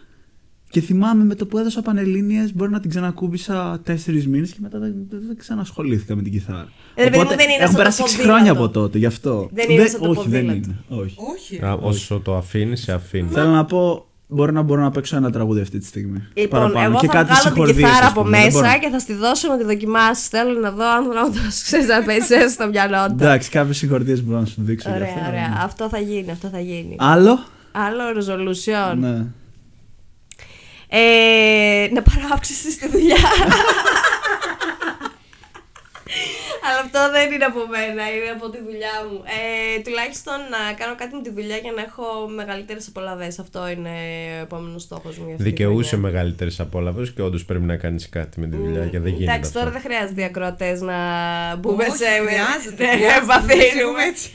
[0.70, 3.92] Και θυμάμαι με το που έδωσα πανελλήνιες μπορεί να την ξανακούμπησα 4
[4.28, 6.68] μήνες και μετά δεν, δεν, δεν ξανασχολήθηκα με την κιθάρα.
[6.94, 8.28] Ε, ρε παιδί μου, δεν είναι έχουν σαν το περάσει 6 ποδήλατο.
[8.32, 9.48] χρόνια από τότε, γι' αυτό.
[9.52, 10.70] Δεν είναι σαν το όχι, δεν ποδήλατο.
[10.88, 11.02] είναι.
[11.02, 11.16] Όχι.
[11.36, 11.64] Όχι.
[11.64, 13.28] Α, όσο το αφήνεις, σε αφήνει.
[13.32, 16.22] Θέλω να πω, μπορεί να μπορώ να παίξω ένα τραγούδι αυτή τη στιγμή.
[16.34, 16.86] Λοιπόν, Παραπάνω.
[16.90, 18.78] εγώ και θα κάτι βγάλω την συγχορδίες, κιθάρα ας από πούμε, δεν μέσα μπορώ.
[18.78, 20.28] και θα στη δώσω να τη δοκιμάσει.
[20.28, 23.12] Θέλω να δω αν όντω ξέρεις να παίζει στο μυαλό του.
[23.12, 24.88] Εντάξει, κάποιες συγχορδίες μπορώ να σου δείξω.
[24.88, 25.48] γι' αυτό, Ωραία, ωραία.
[25.48, 25.54] ναι.
[25.64, 26.96] Αυτό θα γίνει, αυτό θα γίνει.
[26.98, 27.38] Άλλο;
[27.72, 28.96] Άλλο resolution.
[28.98, 29.24] Ναι.
[30.88, 33.16] Ε, να πάρω αύξηση στη δουλειά.
[36.68, 39.18] Αλλά αυτό δεν είναι από μένα, είναι από τη δουλειά μου.
[39.38, 42.04] Ε, τουλάχιστον να κάνω κάτι με τη δουλειά για να έχω
[42.40, 43.30] μεγαλύτερες απολαυέ.
[43.44, 43.94] Αυτό είναι
[44.38, 45.24] ο επόμενος στόχος μου.
[45.26, 46.06] για αυτή τη Δικαιούσε χρονιά.
[46.10, 49.30] μεγαλύτερες απόλαυε και όντως πρέπει να κάνεις κάτι με τη δουλειά και δεν γίνεται.
[49.32, 49.58] Εντάξει, αυτό.
[49.58, 50.98] τώρα δεν χρειάζεται οι ακροατές να
[51.60, 52.04] μπούμε Όχι, σε.
[52.28, 54.02] χρειάζεται, Ναι, χρειάζεται, βαθύνουμε.
[54.10, 54.30] έτσι.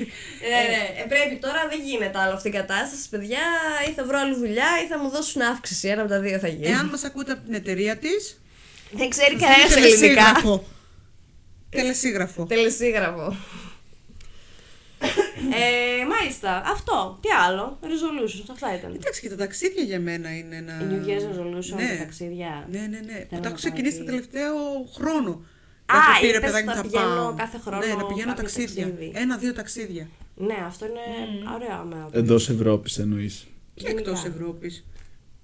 [0.51, 0.81] Ναι, ναι.
[1.01, 3.43] Ε, πρέπει τώρα, δεν γίνεται άλλο αυτή η κατάσταση, παιδιά.
[3.89, 5.87] Ή θα βρω άλλη δουλειά ή θα μου δώσουν αύξηση.
[5.87, 6.67] Ένα από τα δύο θα γίνει.
[6.73, 8.21] Εάν μας ακούτε από την εταιρεία της.
[8.91, 10.29] Δεν ξέρει κανένας ελληνικά.
[11.71, 12.45] Τελεσίγραφο.
[12.45, 13.35] Τελεσίγραφο.
[15.53, 17.17] ε, μάλιστα, αυτό.
[17.21, 18.93] Τι άλλο; Resolutions, αυτά ήταν.
[18.93, 20.73] Εντάξει, και τα ταξίδια για μένα είναι ένα.
[20.81, 21.87] Η New Year's resolution, Ναι.
[21.89, 22.67] τα ταξίδια.
[22.71, 23.13] Ναι, ναι, ναι.
[23.19, 24.11] Που να τα έχω πάω ξεκινήσει το εκεί.
[24.11, 24.53] τελευταίο
[24.95, 25.31] χρόνο.
[25.85, 27.33] Α, Κάθε πήρε είπες παιδάκι θα θα πηγαίνω πάω.
[27.33, 28.83] κάθε χρόνο Ναι, να πηγαίνω κάποιο ταξίδια.
[28.85, 29.11] ταξίδι.
[29.15, 30.07] Ένα-δύο ταξίδια.
[30.35, 30.99] Ναι, αυτό είναι
[31.55, 33.47] ωραίο με Εντός Ευρώπης εννοείς.
[33.75, 34.09] Και Γενικά.
[34.11, 34.85] εκτό Ευρώπης.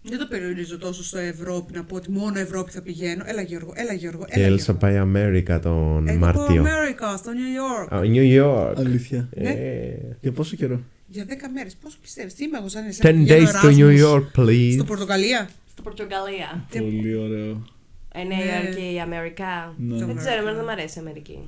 [0.09, 3.23] Δεν το περιορίζω τόσο στο Ευρώπη να πω ότι μόνο Ευρώπη θα πηγαίνω.
[3.27, 4.23] Έλα Γιώργο, έλα Γιώργο.
[4.27, 4.81] Η Έλα, Έλσα Γιώργο.
[4.81, 6.59] πάει Αμέρικα τον Εγώ πάω Μάρτιο.
[6.61, 7.97] Αμέρικα, στο New York.
[7.97, 8.73] Α, New York.
[8.77, 9.29] Αλήθεια.
[9.35, 9.49] Ναι.
[9.49, 11.75] Ε, Για πόσο καιρό; Για 10 μέρες.
[11.75, 13.09] Πόσο πιστεύεις, τι είμαι εγώ σαν εσένα.
[13.11, 14.71] 10 πηγαίνω days to New Erasmus York, please.
[14.73, 15.49] Στο Πορτογαλία.
[15.71, 16.65] Στο Πορτογαλία.
[16.71, 17.67] Πολύ ωραίο.
[18.13, 18.65] Ε, Νέα Ναι.
[18.65, 19.73] Υόρκη, η Αμερικά.
[19.77, 19.95] Ναι.
[19.97, 20.55] Δεν Το ξέρω, εμένα Αμερικά.
[20.55, 21.39] δεν μου αρέσει η Αμερική.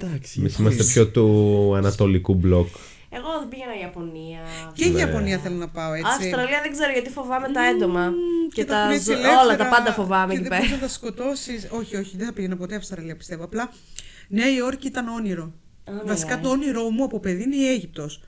[0.00, 0.40] Εντάξει.
[0.40, 2.68] Εμείς είμαστε πιο του ανατολικού μπλοκ.
[3.10, 4.38] Εγώ δεν πήγαινα Ιαπωνία.
[4.74, 6.10] Και η Ιαπωνία θέλω να πάω έτσι.
[6.16, 8.12] Αυστραλία δεν ξέρω γιατί φοβάμαι τα έντομα.
[8.52, 10.60] και, τα τα αφήνεις ζω- ελεύθερα όλα τα πάντα φοβάμαι και εκεί δεν πέρα.
[10.62, 11.68] μπορείς να τα σκοτώσεις.
[11.70, 13.44] Όχι, όχι, δεν θα πήγαινα ποτέ Αυστραλία πιστεύω.
[13.44, 13.72] Απλά
[14.28, 15.52] Νέα Υόρκη ήταν όνειρο.
[15.84, 16.40] Όνειρο, Βασικά ε.
[16.42, 18.22] το όνειρό μου από παιδί είναι η Αίγυπτος.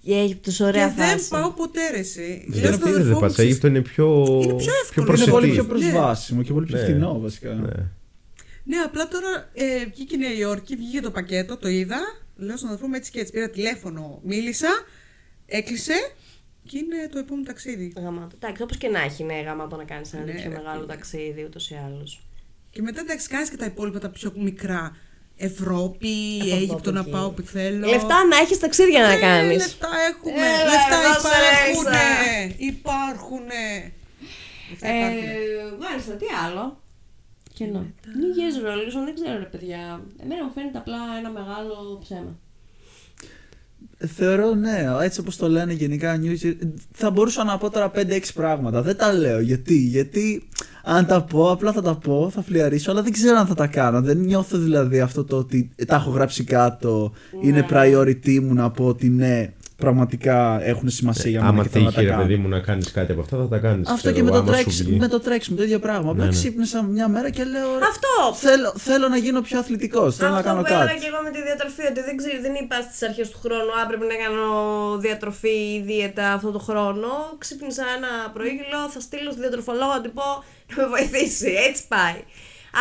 [0.00, 1.28] Η Αίγυπτος, ωραία και δεν φάση.
[1.28, 2.46] πάω ποτέ ρε εσύ.
[2.52, 3.32] Λέω Δεν στον πήρε, αδερφό δεν μου, πας.
[3.32, 4.26] ξέρεις, Αίγυπτο είναι πιο.
[4.42, 5.52] Είναι πιο εύκολο, Είναι Είναι πολύ προσιτή.
[5.52, 6.82] πιο προσβάσιμο και πολύ πιο Ναι.
[6.82, 7.48] φθηνό βασικά.
[7.52, 7.70] Ναι.
[8.64, 11.96] Ναι, απλά τώρα ε, βγήκε η Νέα Υόρκη, βγήκε το πακέτο, το είδα.
[12.36, 13.32] Λέω στον αδερφό μου έτσι και έτσι.
[13.32, 14.68] Πήρα τηλέφωνο, μίλησα,
[15.46, 16.12] έκλεισε
[16.68, 17.92] και είναι το επόμενο ταξίδι.
[17.96, 18.36] Γαμάτο.
[18.42, 20.92] Εντάξει, όπως και να έχει, ναι, γαμάτο να κάνεις ένα Ναι, τέτοιο ρε, μεγάλο φίλε.
[20.92, 22.26] ταξίδι ούτως ή άλλως.
[22.70, 24.96] Και μετά εντάξει, κάνεις και τα υπόλοιπα τα πιο μικρά.
[25.36, 27.10] Ευρώπη, Από εδώ, Αίγυπτο από να εκεί.
[27.10, 27.86] πάω που θέλω.
[27.88, 29.56] Λεφτά να έχεις ταξίδια να Ε, κάνεις.
[29.56, 30.46] Λεφτά έχουμε.
[30.46, 31.96] Έλα, λεφτά ρε, δώσε υπάρχουνε.
[32.44, 32.54] έξα.
[32.58, 33.92] Υπάρχουνε.
[34.70, 35.76] Λεφτά Ε, υπάρχουνε.
[35.80, 36.82] Μάλιστα, τι άλλο.
[37.54, 37.86] Κενό.
[38.04, 40.00] New Year's Resolution, δεν ξέρω ρε παιδιά.
[40.22, 42.38] Εμένα μου φαίνεται απλά ένα μεγάλο ψέμα.
[43.98, 46.54] Θεωρώ ναι, έτσι όπως το λένε γενικά New Year,
[46.92, 48.82] θα μπορούσα να πω τώρα 5-6 πράγματα.
[48.82, 49.40] Δεν τα λέω.
[49.40, 50.48] Γιατί, γιατί
[50.82, 53.66] αν τα πω, απλά θα τα πω, θα φλιαρίσω, αλλά δεν ξέρω αν θα τα
[53.66, 54.00] κάνω.
[54.00, 57.12] Δεν νιώθω δηλαδή αυτό το ότι τα έχω γράψει κάτω,
[57.42, 61.84] είναι priority μου να πω ότι ναι, πραγματικά έχουν σημασία για μένα Άμα και θέλω
[61.84, 62.22] να τύχει, τα ρε κάνω.
[62.28, 63.88] παιδί μου, να κάνεις κάτι από αυτά, θα τα κάνεις.
[63.88, 66.10] Αυτό και με το, τρέξ, με το τρέξιμο, το ίδιο πράγμα.
[66.10, 66.36] Απλά Ναι, ναι.
[66.36, 67.78] ξύπνησα μια μέρα και λέω.
[67.78, 68.34] ρε, Αυτό!
[68.46, 70.16] Θέλω, θέλω να γίνω πιο αθλητικός.
[70.16, 71.00] Θέλω να Αυτό κάνω που έλεγα κάτι.
[71.00, 73.86] και εγώ με τη διατροφή, ότι δεν, ξέρω, δεν είπα στις αρχές του χρόνου, Α,
[73.90, 74.48] πρέπει να κάνω
[74.98, 77.08] διατροφή ή δίαιτα αυτό το χρόνο.
[77.38, 80.26] Ξύπνησα ένα πρωί και λέω, θα στείλω στη διατροφολόγο να του πω
[80.68, 81.50] να με βοηθήσει.
[81.68, 82.20] Έτσι πάει.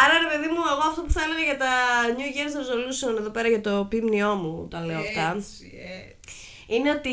[0.03, 1.73] Άρα, ρε παιδί μου, εγώ αυτό που θα έλεγα για τα
[2.17, 5.25] New Year's Resolution εδώ πέρα για το πίμνιό μου, τα λέω αυτά.
[5.37, 5.65] Έτσι,
[5.99, 6.22] έτσι.
[6.67, 7.09] Είναι ότι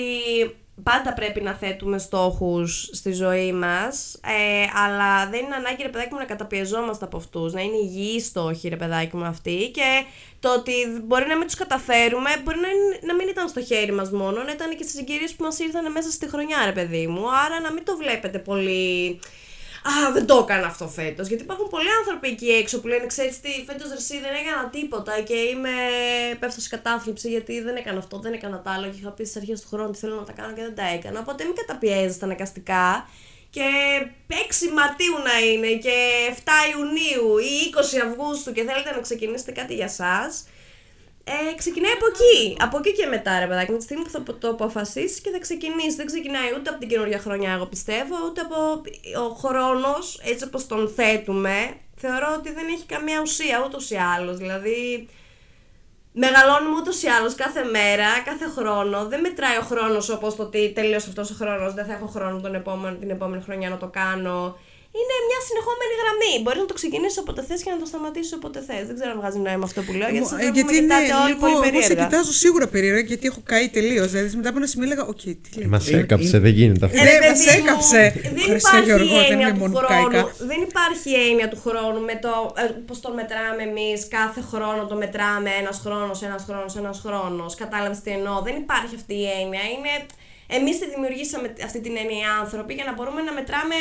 [0.82, 6.12] πάντα πρέπει να θέτουμε στόχους στη ζωή μας, ε, αλλά δεν είναι ανάγκη ρε παιδάκι
[6.12, 9.70] μου να καταπιεζόμαστε από αυτούς, να είναι υγιείς στόχοι ρε παιδάκι μου αυτοί.
[9.74, 10.04] Και
[10.40, 10.72] το ότι
[11.04, 14.42] μπορεί να μην τους καταφέρουμε, μπορεί να, είναι- να μην ήταν στο χέρι μας μόνο,
[14.42, 17.60] να ήταν και στις συγκυρίες που μας ήρθαν μέσα στη χρονιά ρε παιδί μου, άρα
[17.60, 19.18] να μην το βλέπετε πολύ...
[19.82, 21.28] Α, δεν το έκανα αυτό φέτος.
[21.28, 25.20] Γιατί υπάρχουν πολλοί άνθρωποι εκεί έξω που λένε: Ξέρεις τι, φέτος ρεσί δεν έκανα τίποτα
[25.20, 25.70] και είμαι.
[26.38, 28.86] πέφτω σε κατάθλιψη γιατί δεν έκανα αυτό, δεν έκανα τα άλλο.
[28.86, 30.86] Και είχα πει στις αρχές του χρόνου τι θέλω να τα κάνω και δεν τα
[30.86, 31.20] έκανα.
[31.20, 33.08] Οπότε μην καταπιέζεστε αναγκαστικά.
[33.50, 33.68] Και
[34.28, 34.32] 6
[34.74, 35.96] Μαρτίου να είναι και
[36.36, 37.72] 7 Ιουνίου ή
[38.04, 40.44] 20 Αυγούστου και θέλετε να ξεκινήσετε κάτι για σας
[41.24, 42.56] ε, ξεκινάει από εκεί.
[42.60, 43.70] Από εκεί και μετά, ρε παιδάκι.
[43.70, 45.94] Με τη στιγμή που θα το αποφασίσεις και θα ξεκινήσεις.
[45.94, 48.82] Δεν ξεκινάει ούτε από την καινούργια χρονιά, εγώ πιστεύω, ούτε από
[49.26, 51.74] ο χρόνος, έτσι όπως τον θέτουμε.
[51.96, 54.36] Θεωρώ ότι δεν έχει καμία ουσία ούτως ή άλλως.
[54.36, 55.08] Δηλαδή,
[56.12, 59.06] μεγαλώνουμε ούτως ή άλλως κάθε μέρα, κάθε χρόνο.
[59.06, 62.40] Δεν μετράει ο χρόνος όπως το ότι τελείωσε αυτός ο χρόνος, δεν θα έχω χρόνο
[62.40, 64.58] τον επόμενο, την επόμενη χρονιά να το κάνω.
[64.98, 66.32] Είναι μια συνεχόμενη γραμμή.
[66.42, 68.82] Μπορείς να το ξεκινήσεις όποτε θες και να το σταματήσεις όποτε θες.
[68.88, 70.94] Δεν ξέρω αν βγάζει νόημα αυτό που λέω, γιατί σας Ε, βλέπουμε γιατί και είναι
[70.94, 72.02] κοιτάτε όλοι λίγο, πολύ εγώ σε περίεργα.
[72.04, 74.08] κοιτάζω σίγουρα περίεργα γιατί έχω καεί τελείως.
[74.14, 75.68] Δηλαδή μετά από ένα σημείο έλεγα, Οκ, τι λέει.
[75.74, 76.98] Μας Είναι- έκαψε, δεν γίνεται αυτό.
[77.00, 78.02] Ε, Ρε μας παιδί μου, έκαψε.
[78.22, 80.10] Δεν Ευχαριστώ, υπάρχει Γιώργο, δεν έννοια είναι του μόνο που χρόνου.
[80.10, 80.22] κάηκα.
[80.50, 83.98] Δεν υπάρχει έννοια του χρόνου με το ε, πώς τον μετράμε εμείς.
[84.18, 87.50] Κάθε χρόνο το μετράμε ένας χρόνος, ένας χρόνος, ένας χρόνος.
[87.62, 88.36] Κατάλαβες τι εννοώ.
[88.46, 89.62] Δεν υπάρχει αυτή η έννοια.
[89.74, 89.92] Είναι.
[90.58, 93.78] Εμείς τη δημιουργήσαμε αυτή την έννοια οι άνθρωποι για να μπορούμε να μετράμε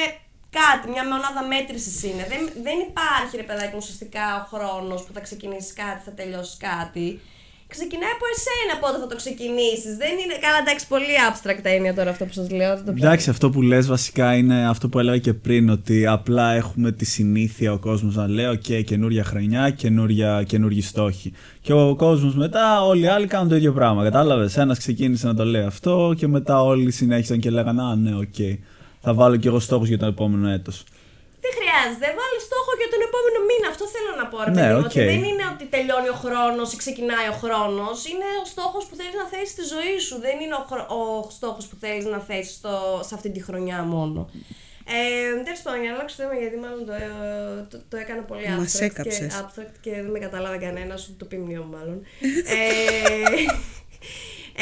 [0.58, 0.86] κάτι.
[0.94, 2.24] Μια μονάδα μέτρησης είναι.
[2.32, 6.58] Δεν, δεν υπάρχει ρε παιδάκι μου ουσιαστικά ο χρόνος που θα ξεκινήσεις κάτι, θα τελειώσεις
[6.70, 7.08] κάτι.
[7.76, 9.94] Ξεκινάει από εσένα πότε θα το ξεκινήσεις.
[10.04, 10.36] Δεν είναι.
[10.46, 12.76] Καλά, εντάξει, πολύ abstract έννοια τώρα αυτό που σας λέω.
[12.76, 16.52] δεν το Εντάξει, αυτό που λες βασικά είναι αυτό που έλεγα και πριν, ότι απλά
[16.54, 21.34] έχουμε τη συνήθεια ο κόσμος να λέει «Οκ, καινούρια χρονιά, καινούρια, καινούργιοι στόχοι».
[21.62, 24.58] Και ο κόσμος μετά, όλοι οι άλλοι κάνουν το ίδιο πράγμα, κατάλαβες.
[24.58, 28.60] Ένας ξεκίνησε να το λέει αυτό και μετά όλοι συνέχισαν και λέγανε «Α, ναι, οκ,
[29.02, 30.84] θα βάλω κι εγώ στόχους για το επόμενο έτος».
[31.46, 32.08] Δεν χρειάζεται.
[32.20, 33.68] Βάλε στόχο για τον επόμενο μήνα.
[33.74, 34.38] Αυτό θέλω να πω.
[34.46, 34.86] Ρε, Ναι, παιδί μου, οκ.
[34.86, 37.98] Ότι δεν είναι ότι τελειώνει ο χρόνος ή ξεκινάει ο χρόνος.
[38.12, 40.16] Είναι ο στόχος που θέλεις να θέσεις στη ζωή σου.
[40.26, 40.82] Δεν είναι ο, χρο...
[41.00, 41.04] ο
[41.38, 42.54] στόχος που θέλεις να θέσεις
[43.08, 44.20] σε αυτή τη χρονιά μόνο.
[44.98, 47.08] Ε, Τέλος πάντων, για να αλλάξω θέμα, γιατί μάλλον το, ε,
[47.72, 49.32] το, το έκανα πολύ Μας abstract και, έκαψες.
[49.42, 51.98] abstract και δεν με κατάλαβε κανένας, ούτε το ποιμνίο μου μάλλον.
[52.58, 52.64] ε,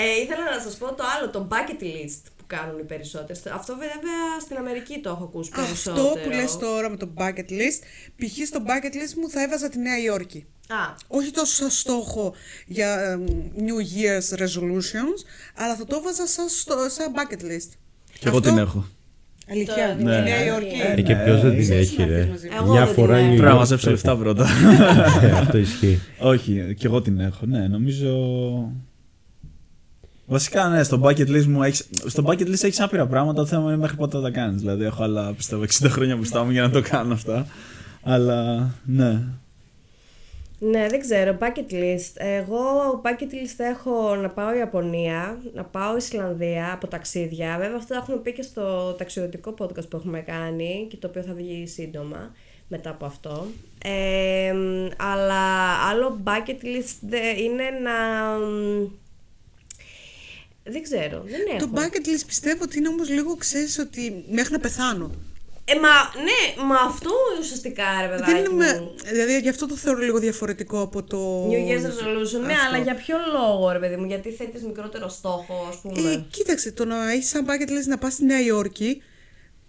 [0.02, 3.45] ε, ήθελα να σας πω το άλλο, το bucket list που κάνουν οι περισσότερες.
[3.45, 6.07] Αυτό βέβαια στην Αμερική το έχω ακούσει περισσότερο.
[6.07, 7.79] Αυτό που λες τώρα με το bucket list,
[8.15, 8.47] π.χ.
[8.47, 10.45] στο bucket list μου θα έβαζα τη Νέα Υόρκη.
[10.69, 12.33] Α, Όχι τόσο σαν στόχο
[12.65, 13.23] για εμ,
[13.57, 15.19] New Year's resolutions,
[15.55, 17.69] αλλά θα το έβαζα σαν, στο, σαν bucket list.
[18.19, 18.86] Και εγώ Αυτό- την έχω.
[19.49, 20.19] Αλήθεια, Το- τη ναι.
[20.19, 20.75] Νέα Υόρκη.
[20.88, 22.13] Ε, Ε, και ποιος δεν την Ξέρεις έχει, να ρε.
[22.15, 22.53] έρθεις μαζί μου.
[22.57, 23.33] Εγώ Μια δεν φορά την έχω.
[23.33, 24.19] New Πρέπει να York μαζέψω το λεφτά έχω.
[24.21, 24.47] πρώτα.
[25.21, 25.99] Ε, Αυτό ισχύει.
[26.19, 28.10] Όχι, και εγώ την έχω, ναι, νομίζω.
[30.29, 33.41] Βασικά, ναι, στο bucket list μου έχεις, στο bucket list έχεις άπειρα πράγματα.
[33.41, 34.61] Το θέμα είναι μέχρι πότε θα τα κάνεις.
[34.61, 37.47] Δηλαδή, έχω άλλα πιστεύω 60 χρόνια μπροστά μου για να το κάνω αυτά.
[38.03, 39.19] Αλλά, ναι.
[40.59, 41.38] Ναι, δεν ξέρω.
[41.39, 42.11] Bucket list.
[42.15, 42.59] Εγώ
[43.03, 47.57] bucket list έχω να πάω Ιαπωνία, να πάω Ισλανδία από ταξίδια.
[47.59, 51.21] Βέβαια, αυτό το έχουμε πει και στο ταξιδιωτικό podcast που έχουμε κάνει και το οποίο
[51.21, 52.32] θα βγει σύντομα
[52.67, 53.45] μετά από αυτό.
[53.84, 54.53] Ε,
[54.97, 55.43] αλλά
[55.89, 57.93] άλλο bucket list δε- είναι να...
[60.70, 61.57] Δεν ξέρω, δεν έχω.
[61.68, 65.11] Το bucket list πιστεύω ότι είναι όμως λίγο, ξέρεις, ότι μέχρι να πεθάνω.
[65.70, 65.89] Ε, μα,
[66.24, 67.09] ναι, μα αυτό
[67.39, 68.55] ουσιαστικά ρε παιδάκι Δεν είναι μου.
[68.55, 71.47] με, δηλαδή γι' αυτό το θεωρώ λίγο διαφορετικό από το...
[71.49, 72.65] New Year's Resolution, ναι, Αυτό.
[72.68, 76.11] αλλά για ποιο λόγο ρε παιδί μου, γιατί θέτεις μικρότερο στόχο, ας πούμε.
[76.11, 79.01] Ε, κοίταξε, το να έχεις σαν bucket list να πας στη Νέα Υόρκη,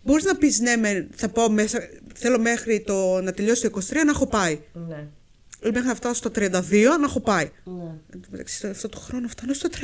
[0.03, 1.79] μπορείς να πεις ναι, μεν, θα πάω μέσα,
[2.15, 4.61] θέλω μέχρι το, να τελειώσει το 23 να έχω πάει.
[4.89, 5.07] Ναι.
[5.63, 6.41] Ή μέχρι να φτάσω στο 32
[6.99, 7.51] να έχω πάει.
[7.65, 7.95] ναι.
[8.13, 9.77] Εν τω μεταξύ, αυτό το χρόνο φτάνω στο 32.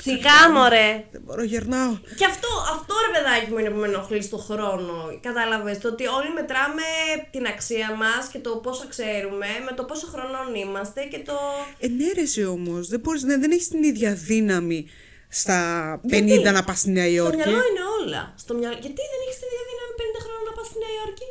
[0.00, 1.04] Σιγά μωρέ.
[1.12, 1.92] Δεν μπορώ, γερνάω.
[2.18, 5.18] Και αυτό, αυτό ρε παιδάκι μου είναι που με ενοχλεί στο χρόνο.
[5.22, 6.82] Κατάλαβες το ότι όλοι μετράμε
[7.30, 11.36] την αξία μας και το πόσο ξέρουμε με το πόσο χρονών είμαστε και το...
[11.78, 14.86] Ε, ναι, ρε, εσύ όμως, δεν, μπορείς, ναι, δεν έχεις την ίδια δύναμη
[15.28, 15.60] στα
[16.04, 17.36] 50 Γιατί; να πας στη Νέα Στο Υόρκη.
[17.36, 18.34] μυαλό είναι όλα.
[18.36, 18.74] Στο μυαλό...
[18.84, 21.28] Γιατί δεν έχεις τη δύναμη 50 χρόνια να πας στη Νέα Υόρκη;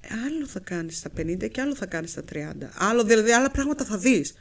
[0.00, 1.10] Ε, Άλλο θα κάνεις στα
[1.46, 2.68] 50 και άλλο θα κάνεις στα 30.
[2.88, 4.34] Άλλο, δηλαδή άλλα πράγματα θα δεις.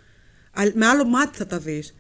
[0.54, 1.96] Α- Με άλλο μάτι θα τα δεις.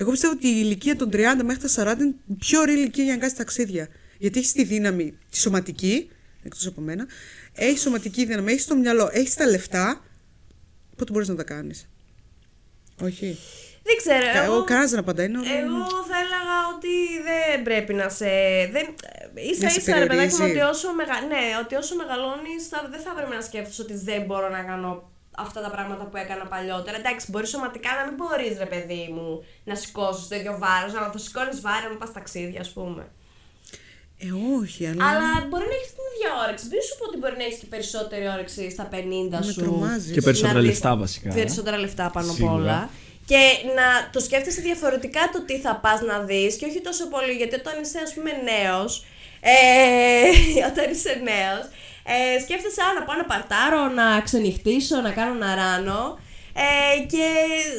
[0.00, 3.04] Εγώ πιστεύω ότι η ηλικία των 30 μέχρι τα 40 είναι η πιο ωραία ηλικία
[3.04, 3.88] για να κάνεις ταξίδια.
[4.18, 6.10] Γιατί έχεις τη δύναμη, τη σωματική,
[6.42, 7.06] εκτός από μένα,
[7.54, 10.04] έχεις σωματική δύναμη, έχεις το μυαλό, έχεις τα λεφτά,
[10.96, 11.88] πότε μπορείς να τα κάνεις.
[13.02, 13.38] Όχι.
[13.82, 14.32] Δεν ξέρω.
[14.32, 14.54] Κα- εγώ...
[14.54, 15.26] Εγώ κανένας δεν απαντάει.
[15.26, 16.94] είναι όλο- Εγώ θα έλεγα ότι
[17.28, 18.26] δεν πρέπει να σε.
[18.72, 18.84] Δεν...
[19.52, 20.60] ίσα Να σε ίσα ρε παιδάκι μου περιορίζει.
[20.60, 21.14] ότι όσο, μεγα...
[21.30, 25.12] ναι, ότι όσο μεγαλώνεις δεν θα πρέπει να σκέφτεσαι ότι δεν μπορώ να κάνω
[25.44, 26.96] αυτά τα πράγματα που έκανα παλιότερα.
[26.96, 31.10] Εντάξει, μπορείς σωματικά να μην μπορείς, ρε παιδί μου, να σηκώσεις το ίδιο βάρος, αλλά
[31.12, 33.02] θα σηκώνεις βάρο να πας ταξίδια, ας πούμε.
[34.24, 34.26] Ε,
[34.60, 36.64] όχι, αλλά, Αλλά μπορεί να έχεις την ίδια όρεξη.
[36.72, 39.60] Μην σου πω ότι μπορεί να έχεις και περισσότερη όρεξη στα 50 Με σου.
[39.60, 40.12] τρομάζεις.
[40.14, 41.28] Και περισσότερα Να δεις λεφτά βασικά.
[41.30, 41.34] ε.
[41.40, 42.54] Περισσότερα λεφτά πάνω απ' Σίγουρα.
[42.54, 42.90] όλα.
[43.30, 43.40] Και
[43.78, 47.54] να το σκέφτεσαι διαφορετικά το τι θα πας να δεις και όχι τόσο πολύ γιατί
[47.54, 49.04] όταν είσαι ας πούμε νέος,
[49.40, 51.64] ε, όταν είσαι νέος,
[52.14, 56.18] ε, σκέφτεσαι «Α, να πάω να παρτάρω, να ξενυχτήσω, να κάνω να ράνω
[56.60, 57.26] ε, και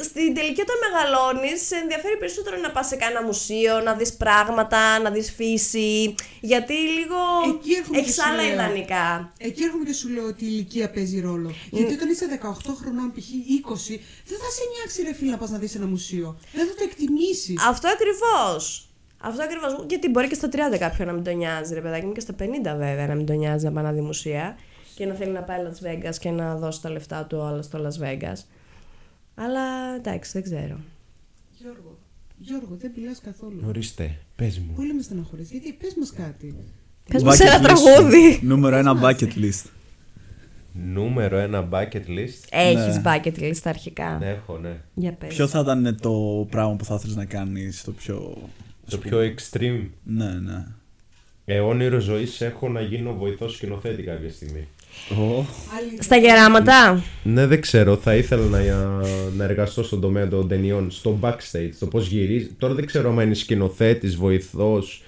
[0.03, 4.99] στην τελική όταν μεγαλώνεις σε ενδιαφέρει περισσότερο να πας σε κάνα μουσείο, να δεις πράγματα,
[4.99, 7.19] να δεις φύση γιατί λίγο
[7.55, 8.53] Εκεί έρχομαι και έχεις σου άλλα λέω.
[8.53, 9.33] ιδανικά.
[9.37, 11.53] Εκεί έρχομαι και σου λέω ότι η ηλικία παίζει ρόλο.
[11.69, 13.27] Γιατί όταν είσαι 18 χρονών, π.χ.
[13.27, 13.99] 20,
[14.29, 16.39] δεν θα σε νοιάξει ρε φίλε να πας να δεις ένα μουσείο.
[16.53, 17.63] Δεν θα το εκτιμήσεις.
[17.67, 18.88] Αυτό ακριβώς.
[19.21, 19.85] Αυτό ακριβώς.
[19.89, 22.33] Γιατί μπορεί και στα 30 κάποιον να μην τον νοιάζει, ρε παιδάκι μου, και στα
[22.39, 22.43] 50
[22.77, 24.55] βέβαια να μην τον νοιάζει να πάει να δει μουσεία
[24.95, 27.79] και να θέλει να πάει Las Vegas και να δώσει τα λεφτά του όλα στο
[27.87, 28.37] Las Vegas.
[29.35, 30.79] Αλλά εντάξει, δεν ξέρω.
[31.57, 31.97] Γιώργο,
[32.37, 33.63] Γιώργο, δεν μιλάς καθόλου.
[33.67, 34.73] Ορίστε, πες μου.
[34.75, 35.51] Πολύ με στεναχωρείς.
[35.51, 36.55] Γιατί πες μας κάτι.
[37.09, 37.61] Πες μας ένα Bucket list.
[37.61, 38.39] τραγούδι.
[38.41, 39.65] Νούμερο ένα bucket list.
[40.73, 42.47] Νούμερο ένα bucket list.
[42.49, 44.17] Έχεις bucket list αρχικά.
[44.19, 44.81] Ναι, έχω, ναι.
[44.93, 45.35] Για πες.
[45.35, 48.37] Ποιο θα ήταν το πράγμα που θα ήθελε να κάνεις το πιο.
[48.89, 49.87] Το πιο extreme.
[50.03, 50.65] Ναι, ναι.
[51.45, 54.67] Ε, όνειρο ζωής έχω να γίνω βοηθός σκηνοθέτη κάποια στιγμή.
[55.09, 55.45] Ω,
[55.99, 57.03] Στα γεράματα.
[57.23, 57.95] Ναι, δεν ξέρω.
[57.97, 58.59] Θα ήθελα να,
[59.35, 62.47] να εργαστώ στον τομέα των ταινιών, στο backstage, το πώς γυρίζει.
[62.57, 65.03] Τώρα δεν ξέρω αν είναι σκηνοθέτης, βοηθός,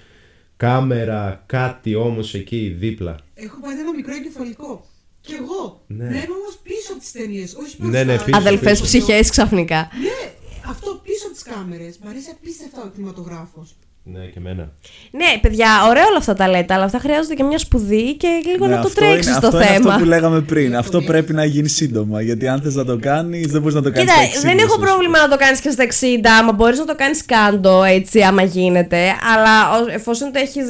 [0.57, 3.15] κάμερα, κάτι όμως εκεί δίπλα.
[3.33, 4.85] Έχω πάει ένα μικρό εγκεφαλικό.
[5.21, 5.83] Κι εγώ.
[5.87, 6.03] Ναι.
[6.03, 8.03] Να είμαι όμως πίσω από τις ταινίες, όχι Ναι, μπροστά.
[8.03, 8.37] ναι, πίσω.
[8.37, 8.83] Αδελφές πίσω.
[8.83, 9.89] ψυχές ξαφνικά.
[10.01, 10.31] Ναι,
[10.69, 11.97] αυτό πίσω από τις κάμερες.
[12.03, 13.75] Μ' αρέσει απίστευτα ο κινηματογράφος.
[14.03, 14.71] Ναι, και εμένα.
[15.11, 18.65] Ναι, παιδιά, ωραία όλα αυτά τα λέτε, αλλά αυτά χρειάζονται και μια σπουδή και λίγο
[18.67, 19.75] ναι, να το αυτό τρέξεις είναι- το αυτό θέμα.
[19.75, 20.75] Είναι αυτό που λέγαμε πριν.
[20.75, 22.21] αυτό πρέπει να γίνει σύντομα.
[22.21, 24.11] Γιατί αν θες να το κάνεις, δεν μπορείς να το κάνεις.
[24.13, 27.25] Κοίτα, δεν έχω πρόβλημα να το κάνεις και στα 60, άμα μπορείς να το κάνεις
[27.25, 29.15] κάντο έτσι, άμα γίνεται.
[29.33, 30.65] Αλλά ο- εφόσον το έχεις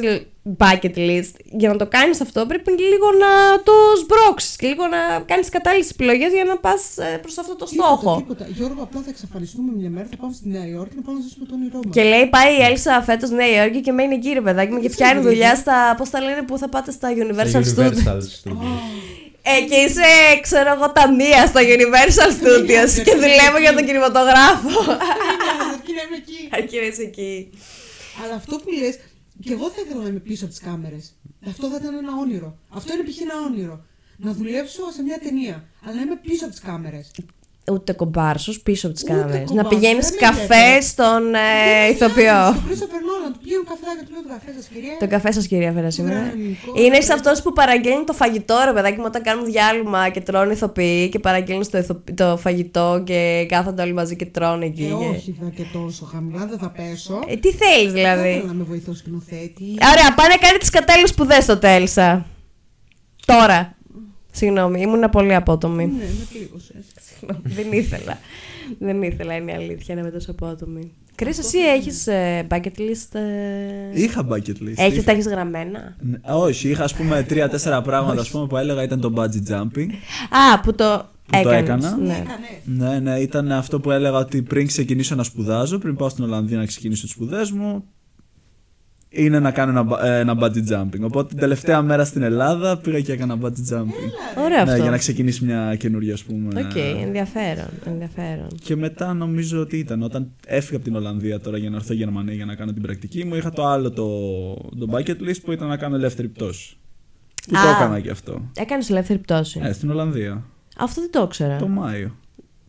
[0.58, 5.20] bucket list, για να το κάνεις αυτό πρέπει λίγο να το σμπρώξεις και λίγο να
[5.20, 6.80] κάνεις κατάλληλες επιλογές για να πας
[7.22, 8.16] προς αυτό το στόχο.
[8.16, 8.46] Τίποτα, τίποτα.
[8.48, 11.46] Γιώργο, απλά θα εξαφανιστούμε μια μέρα, θα πάμε στη Νέα Υόρκη να πάμε να ζήσουμε
[11.46, 11.94] το όνειρό μας.
[11.94, 14.90] Και λέει πάει η Έλσα φέτος Νέα Υόρκη και μένει εκεί, ρε παιδάκι μου, και
[14.90, 15.94] πιάνει δουλειά στα.
[15.98, 17.86] Πώς τα λένε που θα πάτε στα Universal Στο Studios.
[17.86, 19.10] Universal Studios.
[19.42, 20.08] Ε, και είσαι,
[20.40, 24.68] ξέρω εγώ, ταμεία στο Universal Studios και δουλεύω για τον κινηματογράφο.
[25.74, 26.48] Αρκεί να είμαι εκεί.
[26.50, 27.50] Αρκεί να είσαι εκεί.
[28.24, 28.98] Αλλά αυτό που λες,
[29.42, 31.12] και εγώ θα ήθελα να είμαι πίσω από τις κάμερες.
[31.46, 32.58] Αυτό θα ήταν ένα όνειρο.
[32.68, 33.20] Αυτό είναι π.χ.
[33.20, 33.84] ένα όνειρο.
[34.16, 37.10] Να δουλέψω σε μια ταινία, αλλά να είμαι πίσω από τις κάμερες.
[37.72, 39.38] Ούτε κομπάρσος πίσω από τις Ούτε κάμερες.
[39.38, 40.82] Να κομπάρσος, πηγαίνεις δεν με καφέ ενδιαφέρει.
[40.82, 42.40] στον ε, ηθοποιό.
[42.52, 44.96] Στον Christopher Nolan, του πηγαίνω καφεδάκι, του λέω το καφέ σας κυρία.
[45.00, 46.18] Το καφέ σας, κυρία Φέρα, σήμερα.
[46.20, 47.02] Βρανικό, Είναι βρανικό.
[47.06, 51.08] σε αυτός που παραγγέλνει το φαγητό, ρε παιδάκι μου, όταν κάνουν διάλειμμα και τρώνε ηθοποιοί
[51.08, 54.82] και παραγγέλνουν το, ηθο- το φαγητό και κάθονται όλοι μαζί και τρώνε εκεί.
[54.82, 57.20] Ε, και- όχι θα και τόσο χαμηλά, δεν θα πέσω.
[57.26, 59.74] Ε, τι θέλεις Θα δηλαδή; ήθελα να με βοηθό σκηνοθέτης.
[59.92, 62.26] Ωραία, πάνε να κάνει τις κατάλληλες σπουδές στο Τέλσα.
[63.26, 63.76] Τώρα.
[64.34, 65.86] Συγγνώμη, ήμουν πολύ απότομη.
[65.86, 66.84] Ναι, με πλήγωσες.
[67.00, 68.18] Συγγνώμη, δεν ήθελα.
[68.78, 70.92] δεν ήθελα, είναι η αλήθεια, να είμαι τόσο απότομη.
[71.14, 73.18] Κρίς, εσύ έχεις ε, bucket list.
[73.20, 74.00] Ε...
[74.00, 74.72] Είχα bucket list.
[74.76, 78.56] Έχεις, Είχα- τα έχεις γραμμένα; Ναι, Όχι, είχα ας πούμε τρία-τέσσερα πράγματα ας πούμε, που
[78.56, 79.86] έλεγα ήταν το bungee jumping.
[80.30, 81.62] Α, που το το έκανες.
[81.62, 81.96] έκανα.
[81.96, 82.12] Ναι.
[82.24, 82.90] Έκανε.
[82.92, 86.58] Ναι, ναι, ήταν αυτό που έλεγα ότι πριν ξεκινήσω να σπουδάζω, πριν πάω στην Ολλανδία
[86.58, 87.84] να ξεκινήσω τις σπουδές μου,
[89.12, 91.00] είναι να κάνω ένα, μπα- ε, ένα bungee jumping.
[91.00, 94.10] Οπότε την τελευταία μέρα στην Ελλάδα πήγα και έκανα bungee jumping.
[94.44, 94.82] Ωραίο Ναι, αυτό.
[94.82, 96.60] για να ξεκινήσει μια καινούργια, ας πούμε.
[96.60, 98.46] Οκ, ενδιαφέρον, ενδιαφέρον.
[98.64, 102.34] Και μετά νομίζω ότι ήταν όταν έφυγα από την Ολλανδία τώρα για να έρθω Γερμανία
[102.34, 104.06] για να κάνω την πρακτική μου, είχα το άλλο το,
[104.54, 106.76] το bucket list που ήταν να κάνω ελεύθερη πτώση.
[107.46, 107.70] Που το Α.
[107.70, 108.50] έκανα και αυτό.
[108.56, 109.60] Έκανες ελεύθερη πτώση.
[109.64, 110.44] Ε, στην Ολλανδία.
[110.78, 111.56] Αυτό δεν το ήξερα.
[111.56, 112.16] Το Μάιο.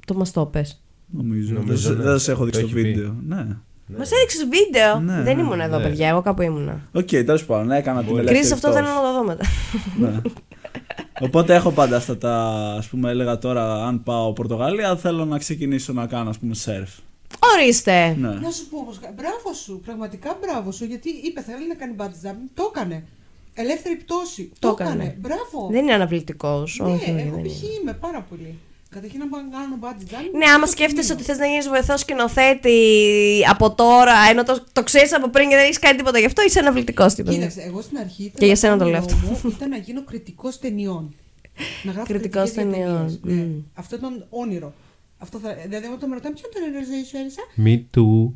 [0.08, 0.82] Δεν μας το 'πες.
[1.10, 1.54] Νομίζω.
[1.54, 2.04] Νομίζω, δεν ναι.
[2.04, 2.82] δεν σας έχω Το δείξει το έχει πει.
[2.94, 3.16] βίντεο.
[3.88, 3.98] Ναι.
[3.98, 5.00] Μας έδειξες βίντεο.
[5.00, 5.84] Ναι, δεν ναι, ήμουν εδώ, ναι.
[5.84, 6.08] παιδιά.
[6.08, 6.82] Εγώ κάπου ήμουνα.
[6.92, 8.84] Οκ, τέλος πάντων, έκανα την ελεύθερη Κρίση, αυτό πτώση.
[8.84, 9.46] θέλω να το δω μετά.
[10.00, 10.22] Ναι.
[11.20, 12.36] Οπότε έχω πάντα αυτά τα,
[12.78, 16.90] ας πούμε, έλεγα τώρα, αν πάω Πορτογαλία, θέλω να ξεκινήσω να κάνω, ας πούμε, σερφ.
[17.56, 18.16] Ορίστε.
[18.20, 18.28] Ναι.
[18.28, 22.28] Να σου πω όμως, μπράβο σου, πραγματικά μπράβο σου, γιατί είπε θέλει να κάνει bungee
[22.28, 23.04] jumping, το έκανε.
[23.54, 25.04] Ελεύθερη πτώση, Το το, έκανε.
[25.04, 25.18] έκανε.
[25.20, 25.68] Μπράβο.
[25.72, 26.80] Δεν είναι αναβλητικός.
[26.84, 27.62] ναι, όχι, εγώ δεν π.χ.
[27.64, 27.72] είναι.
[27.82, 28.60] είμαι πάρα πολύ.
[28.94, 30.38] Καταρχήν να πάω να κάνω bungee jumping.
[30.38, 31.14] Ναι, άμα το σκέφτεσαι κινούμαι.
[31.14, 32.78] ότι θες να γίνεις βοηθός σκηνοθέτη
[33.50, 36.41] από τώρα, ενώ το, το ξέρεις από πριν και δεν έχεις κάνει τίποτα γι' αυτό,
[36.44, 37.36] είσαι αναβλητικός τίποτα.
[37.36, 39.28] Κοίταξε, εγώ στην αρχή Και για σένα το όνειρό λέω αυτό.
[39.44, 41.16] μου ήταν να γίνω κριτικός ταινιών.
[41.84, 43.20] Να γράφω Κριτικός κριτικές για ταινιών, ταινίες.
[43.24, 43.44] Ναι.
[43.44, 43.60] μμ.
[43.74, 44.74] Αυτό ήταν όνειρο.
[45.18, 47.41] Αυτό θα, δηλαδή, όταν με ρωτάνε ποιο ήταν το όνειρο σου, Έλισσα.
[47.66, 48.32] Me too.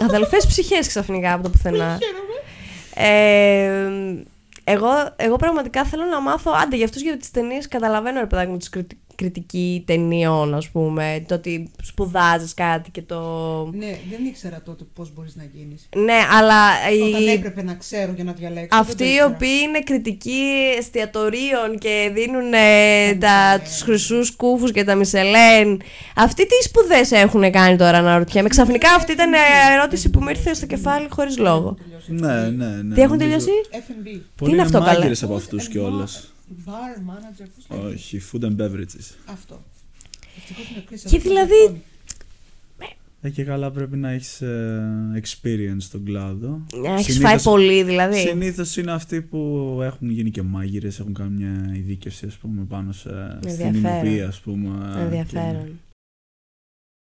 [0.00, 1.98] Αδελφές ψυχές ξαφνικά από το πουθενά.
[2.02, 2.36] Χαίρομαι.
[2.94, 4.22] Ε,
[4.64, 6.52] εγώ, εγώ πραγματικά θέλω να μάθω.
[6.62, 8.68] Άντε, για αυτούς για τις ταινίες καταλαβαίνω, ρε παιδάκι μου, τη
[9.22, 11.24] κριτική ταινιών, ας πούμε.
[11.28, 13.18] Το ότι σπουδάζεις κάτι και το.
[13.74, 15.88] Ναι, δεν ήξερα τότε πώς μπορείς να γίνεις.
[15.96, 16.60] Ναι, αλλά.
[17.08, 18.68] Όταν η- έπρεπε να ξέρω για να διαλέξω.
[18.70, 19.26] δεν Αυτοί το οι ήξερα.
[19.26, 20.42] οποίοι είναι κριτικοί
[20.78, 25.80] εστιατορίων και δίνουν ε, τα, τους χρυσούς κούφους και τα Μισελέν,
[26.16, 28.48] αυτοί τι σπουδές έχουν κάνει τώρα να ρωτιέμαι.
[28.48, 29.36] Ξαφνικά αυτή ήταν ε,
[29.74, 31.76] ερώτηση που μου ήρθε στο κεφάλι χωρίς λόγο.
[32.06, 32.94] Ναι, ναι, ναι.
[32.94, 33.50] Τι έχουν νομίζω- τελειώσει;
[33.88, 34.20] F&B.
[34.36, 36.08] Πολλοί είναι αυτό, καλέ; μάγκερες από αυτούς Food and κιόλα.
[36.66, 37.88] Bar- Bar manager, πώς λέγεται.
[37.94, 39.14] Όχι, food and beverages.
[39.26, 39.62] Αυτό.
[40.36, 41.76] Ευτυχώς είναι κρίση, Και αυτό δηλαδή- το
[43.24, 46.66] Ε, και καλά πρέπει να έχεις ε, experience στον κλάδο.
[46.98, 48.18] Έχεις φάει πολύ δηλαδή.
[48.18, 52.92] Συνήθως είναι αυτοί που έχουν γίνει και μάγειρες, έχουν κάνει μια ειδίκευση ας πούμε, πάνω
[52.92, 53.74] σε, στην Ενδιαφέρον.
[54.04, 55.00] υνοπία, ας πούμε.
[55.02, 55.80] Ενδιαφέρον.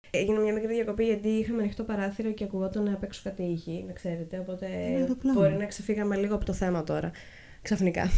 [0.10, 3.94] Έγινε μια μικρή διακοπή γιατί είχαμε ανοιχτό παράθυρο και ακουγόταν απ' έξω κάτι ήχη, να
[3.94, 4.40] ξέρετε.
[4.40, 5.40] Οπότε Είναι αεροπλάνο.
[5.40, 7.12] μπορεί να ξεφύγαμε λίγο από το θέμα τώρα.
[7.62, 8.10] Ξαφνικά.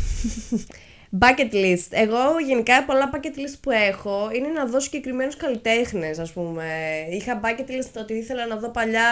[1.12, 1.88] Bucket list.
[1.90, 6.66] Εγώ γενικά πολλά bucket list που έχω είναι να δω συγκεκριμένους καλλιτέχνες, ας πούμε.
[7.10, 9.04] Είχα bucket list ότι ήθελα να δω παλιά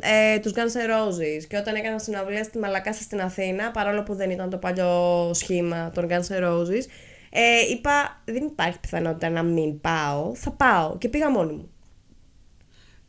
[0.00, 1.44] ε, τους Guns N' Roses.
[1.48, 5.90] Και όταν έκανα συναυλία στη Μαλακάσα στην Αθήνα, παρόλο που δεν ήταν το παλιό σχήμα
[5.94, 6.84] των Guns N' Roses,
[7.30, 10.34] ε, είπα δεν υπάρχει πιθανότητα να μην πάω.
[10.34, 10.98] Θα πάω.
[10.98, 11.70] Και πήγα μόνη μου.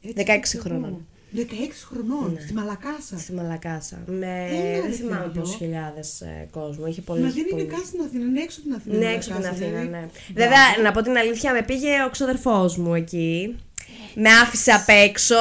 [0.02, 0.26] Έτσι,
[0.58, 0.98] 16 χρόνια.
[1.36, 1.42] 16
[1.90, 2.42] χρονών, ναι.
[2.42, 3.18] στη Μαλακάσα.
[3.18, 4.04] Στη Μαλακάσα.
[4.06, 6.86] Με Έλα, δεν θυμάμαι πόσου χιλιάδες ε, κόσμο.
[6.86, 7.68] Είχε Μα δεν είναι πολλές...
[7.68, 8.98] καν στην Αθήνα, είναι έξω από την Αθήνα.
[8.98, 9.88] Ναι, έξω από την Αθήνα, δηλαδή...
[9.88, 10.10] ναι.
[10.34, 13.56] Βέβαια, να πω την αλήθεια, με πήγε ο ξοδερφός μου εκεί.
[14.14, 15.36] Με άφησε απ' έξω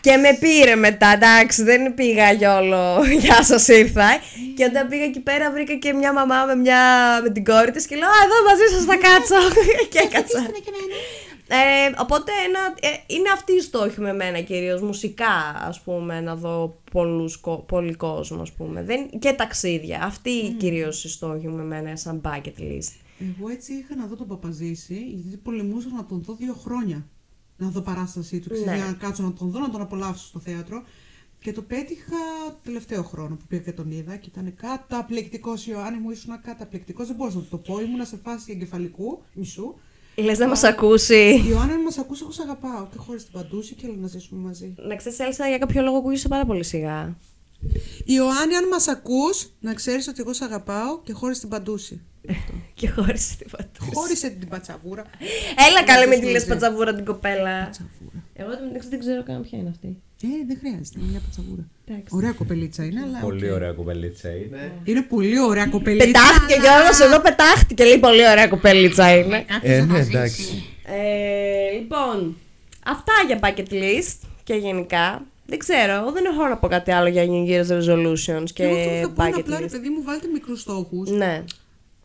[0.00, 1.12] και με πήρε μετά.
[1.14, 3.04] Εντάξει, δεν πήγα γιόλο.
[3.22, 4.06] Γεια σας, ήρθα.
[4.06, 4.20] Ναι.
[4.56, 6.80] Και όταν πήγα εκεί πέρα, βρήκα και μια μαμά με, μια...
[7.22, 9.40] με την κόρη της και λέω Α, εδώ μαζί σας θα κάτσω.
[9.92, 10.40] και ε, έκατσα.
[11.50, 11.96] Αφήστε με και εμένα.
[11.96, 16.36] Ε, οπότε ένα, ε, είναι αυτή η στόχη με μένα κυρίως, μουσικά ας πούμε, να
[16.36, 18.82] δω πολλούς, κο- πολύ κόσμο ας πούμε.
[18.82, 20.02] Δεν, και ταξίδια.
[20.02, 20.54] Αυτή mm.
[20.58, 22.92] κυρίως η στόχη μου με μένα σαν bucket list.
[23.38, 27.06] Εγώ έτσι είχα να δω τον Παπαζήση, γιατί πολεμούσα να τον δω δύο χρόνια.
[27.56, 28.76] Να δω παράστασή του, ξέρεις, Ναι.
[28.76, 30.82] για να κάτσω να τον δω, να τον απολαύσω στο θέατρο.
[31.40, 32.16] Και το πέτυχα
[32.62, 35.66] τελευταίο χρόνο που πήγα και τον είδα και ήταν καταπληκτικός.
[35.66, 37.06] Ιωάννη μου ήσουν καταπληκτικός.
[37.06, 37.80] Δεν μπορούσα να το πω.
[37.80, 39.74] Ήμουνα σε φάση εγκεφαλικού μισού.
[40.22, 41.42] Λες να μας ακούσει.
[41.48, 42.86] Ιωάννη, αν μας ακούσει, εγώ σε αγαπάω.
[42.90, 44.74] Και χωρίς την παντούση και έλα να ζήσουμε μαζί.
[44.76, 47.16] Να ξέρεις Έλσα για κάποιο λόγο ακούγεσαι πάρα πολύ σιγά.
[48.04, 52.00] Ιωάννη, αν μας ακούς, να ξέρεις ότι εγώ σε αγαπάω και χωρίς την παντούση.
[52.78, 53.68] και χωρίς τίποτα.
[53.92, 55.04] Χώρισε την πατσαβούρα.
[55.68, 56.32] Έλα καλέ με τη Πατσαβούρα.
[56.32, 57.64] λες πατσαβούρα την κοπέλα.
[57.64, 58.24] Πατσαβούρα.
[58.32, 60.02] Εγώ δεν, δεν ξέρω καν ποια είναι αυτή.
[60.22, 61.64] Ε, δεν χρειάζεται, είναι μια πατσαβούρα.
[61.84, 62.14] Εντάξει.
[62.16, 63.18] Ωραία κοπελίτσα είναι, αλλά.
[63.20, 63.54] Πολύ οκ.
[63.54, 64.72] ωραία κοπελίτσα είναι.
[64.84, 66.06] Είναι πολύ ωραία κοπελίτσα.
[66.06, 69.44] Πετάχτηκε Γιώργος εδώ πετάχτηκε λέει πολύ ωραία κοπελίτσα είναι.
[69.62, 70.64] Ε, ναι, εντάξει.
[70.84, 72.36] Ε, λοιπόν,
[72.84, 75.24] αυτά για bucket list και γενικά.
[75.46, 78.76] Δεν ξέρω, εγώ δεν έχω να πω κάτι άλλο για New Year's resolutions και Εγώ
[78.76, 79.70] αυτό που θα πω είναι bucket απλά, ρε list.
[79.70, 81.10] παιδί μου, βάλτε μικρούς στόχους.
[81.10, 81.44] Ναι,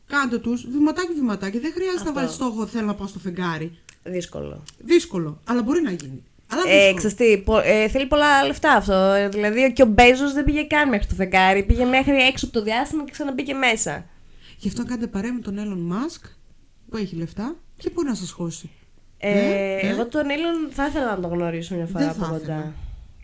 [0.07, 1.59] Κάντε τους βηματάκι βηματάκι.
[1.59, 2.09] Δεν χρειάζεται Αυτό.
[2.11, 3.77] να βάλεις στόχο θέλω να πάω στο φεγγάρι.
[4.03, 4.63] δύσκολο.
[4.77, 6.23] Δύσκολο, αλλά μπορεί να γίνει.
[6.51, 6.95] Αλλά Ε, δύσκολο.
[6.97, 8.93] ξέρεις τι, πο- ε, θέλει πολλά λεφτά αυτό.
[8.93, 11.63] Ε, Δηλαδή και ο Μπέζος δεν πήγε καν μέχρι το φεγγάρι.
[11.63, 14.05] Πήγε μέχρι έξω από το διάστημα και ξαναμπήκε μέσα.
[14.57, 16.29] Γι' αυτό κάνετε παρέα με τον Elon Musk
[16.89, 18.69] που έχει λεφτά και μπορεί να σας χώσει.
[19.17, 19.89] Ε, Ε, ε.
[19.89, 22.41] Εγώ τον Έλλον θα ήθελα να τον γνωρίσω μια φορά Δεν από θα κοντά.
[22.43, 22.73] ήθελα.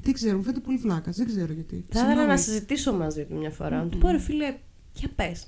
[0.04, 1.16] Δεν ξέρω, μου φαίνεται πολύ βλάκας.
[1.18, 1.76] Δεν ξέρω γιατί.
[1.76, 2.28] Θα ήθελα Συγγνώμη.
[2.28, 3.78] να συζητήσω μαζί του μια φορά.
[3.78, 4.54] Να του πω ρε φίλε,
[4.94, 5.48] για πες.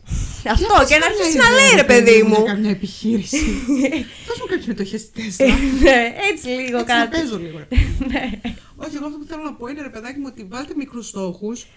[0.55, 2.35] Αυτό πες και να καμιά αρχίσεις να ιδέα, λέει ρε παιδί μου.
[2.43, 3.37] Για καμιά επιχείρηση.
[4.27, 5.55] Δώσ' μου κάποιες μετοχές στη Τέσλα.
[5.81, 5.99] Ναι,
[6.31, 7.17] έτσι λίγο Έτσι να κάτι.
[7.19, 7.57] παίζω λίγο.
[7.57, 7.67] ρε.
[8.83, 11.67] Όχι, εγώ αυτό που θέλω να πω είναι ρε παιδάκι μου ότι βάλτε μικρούς στόχους.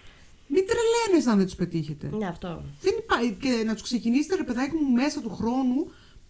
[0.46, 2.08] Μην τρελαίνε αν δεν τους πετύχετε.
[2.12, 2.62] Ναι, αυτό.
[2.80, 3.36] Δεν υπάρχει.
[3.40, 5.78] Και να τους ξεκινήσετε ρε παιδάκι μου μέσα του χρόνου.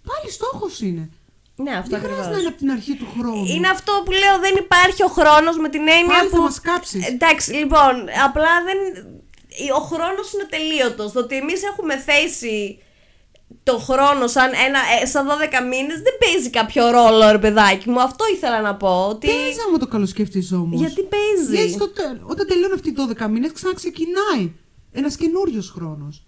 [0.08, 1.10] Πάλι στόχος είναι.
[1.56, 2.40] Ναι, αυτό Δεν χρειάζεται να ακριβώς.
[2.40, 3.44] είναι από την αρχή του χρόνου.
[3.54, 6.36] Είναι αυτό που λέω, δεν υπάρχει ο χρόνος με την έννοια Πάλι που.
[6.36, 7.06] θα μας κάψεις.
[7.06, 7.94] Εντάξει, λοιπόν,
[8.26, 8.78] απλά δεν.
[9.76, 11.12] Ο χρόνος είναι τελείωτος.
[11.12, 12.78] Το ότι εμείς έχουμε θέσει
[13.62, 18.00] το χρόνο σαν, ένα, ε, σαν 12 μήνες δεν παίζει κάποιο ρόλο, ρε παιδάκι μου.
[18.00, 19.06] Αυτό ήθελα να πω.
[19.08, 19.26] Ότι...
[19.26, 20.80] Παίζει άμα το καλοσκεφτείς όμως.
[20.80, 21.54] Γιατί παίζει.
[21.56, 22.94] Γιατί στο τέλ- όταν τελειώνουν αυτοί οι
[23.24, 24.52] 12 μήνες, ξαναξεκινάει
[24.92, 26.24] ένας καινούριος χρόνος.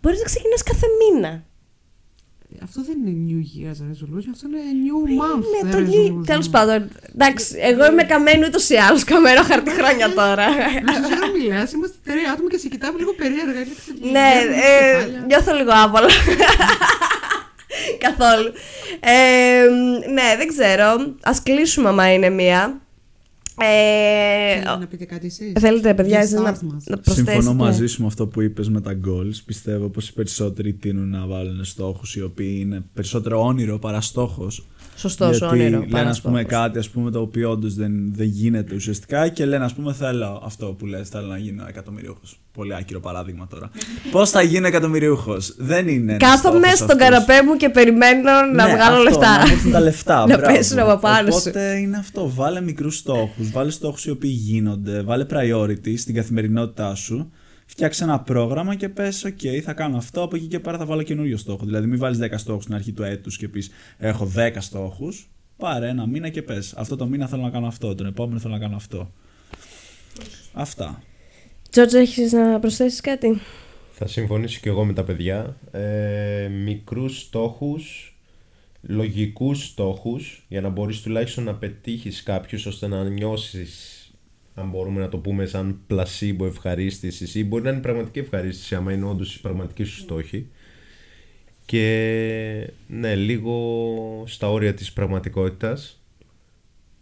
[0.00, 1.44] Μπορείς να ξεκινάς κάθε μήνα.
[2.62, 5.44] Αυτό δεν είναι New Year's resolution, αυτό είναι New Month.
[5.62, 6.26] Ναι, ε, το resolution.
[6.26, 6.88] Τέλος πάντων.
[7.14, 9.04] Εντάξει, εγώ είμαι καμένη ούτως ή άλλως.
[9.04, 10.46] Καμένο χαρτί χρόνια τώρα.
[10.84, 13.60] Να σου ξέρω, μιλάς, είμαστε τρία άτομα και σε κοιτάμε λίγο περίεργα.
[13.60, 15.24] είναι ξε- ναι, βγαίνουν ε, κεφάλια.
[15.26, 16.08] νιώθω λίγο άβολα.
[17.98, 18.52] Καθόλου.
[19.00, 19.62] Ε,
[20.12, 20.86] ναι, δεν ξέρω.
[21.22, 22.80] Α κλείσουμε άμα είναι μία.
[23.58, 26.84] Ε, Θέλετε να πείτε κάτι εσείς; θέλετε, παιδιά, Για εσείς να, εσάς μας.
[26.86, 27.32] να προσθέσετε.
[27.32, 29.34] Συμφωνώ μαζί σου με αυτό που είπες με τα goals.
[29.46, 34.68] Πιστεύω πως οι περισσότεροι τείνουν να βάλουν στόχους οι οποίοι είναι περισσότερο όνειρο παρά στόχος.
[34.96, 35.70] Σωστό, Γιατί όνειρο.
[35.70, 36.58] λένε παρά ας πούμε στόχος.
[36.60, 40.42] κάτι ας πούμε, το οποίο όντως δεν, δεν γίνεται ουσιαστικά και λένε ας πούμε θέλω
[40.44, 42.38] αυτό που λες, θέλω να γίνω εκατομμυριούχος.
[42.52, 43.70] Πολύ άκυρο παράδειγμα τώρα.
[44.10, 47.08] Πώς θα γίνω εκατομμυριούχος; Δεν είναι ένας Κάθομαι στόχος στον αυτός.
[47.08, 48.22] καναπέ μου και περιμένω
[48.54, 49.38] να Ναι, βγάλω αυτό, λεφτά.
[49.38, 50.18] Να μου έρθουν τα λεφτά.
[50.28, 50.54] Να μπράβο.
[50.56, 51.36] πέσουν από πάνω σου.
[51.38, 52.30] Οπότε είναι αυτό.
[52.34, 53.50] Βάλε μικρούς στόχους.
[53.50, 55.02] Βάλε στόχους οι οποίοι γίνονται.
[55.02, 57.30] Βάλε priority στην καθημερινότητά σου.
[57.74, 60.22] Φτιάξε ένα πρόγραμμα και πες: OK, θα κάνω αυτό.
[60.22, 61.64] Από εκεί και πέρα θα βάλω καινούριο στόχο.
[61.64, 65.30] Δηλαδή, μην βάλεις 10 στόχους στην αρχή του έτους και πεις: Έχω 10 στόχους.
[65.56, 67.94] Πάρε ένα μήνα και πες: Αυτό το μήνα θέλω να κάνω αυτό.
[67.94, 69.12] Τον επόμενο θέλω να κάνω αυτό.
[70.52, 71.02] Αυτά.
[71.70, 73.40] Τζόρτζ, έχεις να προσθέσεις κάτι;
[73.90, 75.56] Θα συμφωνήσω και εγώ με τα παιδιά.
[75.70, 78.16] Ε, μικρούς στόχους,
[78.82, 84.03] λογικούς στόχους, για να μπορείς τουλάχιστον να πετύχεις κάποιους ώστε να νιώσεις,
[84.54, 88.92] αν μπορούμε να το πούμε, σαν πλασίμπο ευχαρίστησης ή μπορεί να είναι πραγματική ευχαρίστηση, άμα
[88.92, 90.48] είναι όντως η πραγματική σου στόχη.
[91.66, 96.03] Και ναι, λίγο στα όρια της πραγματικότητας.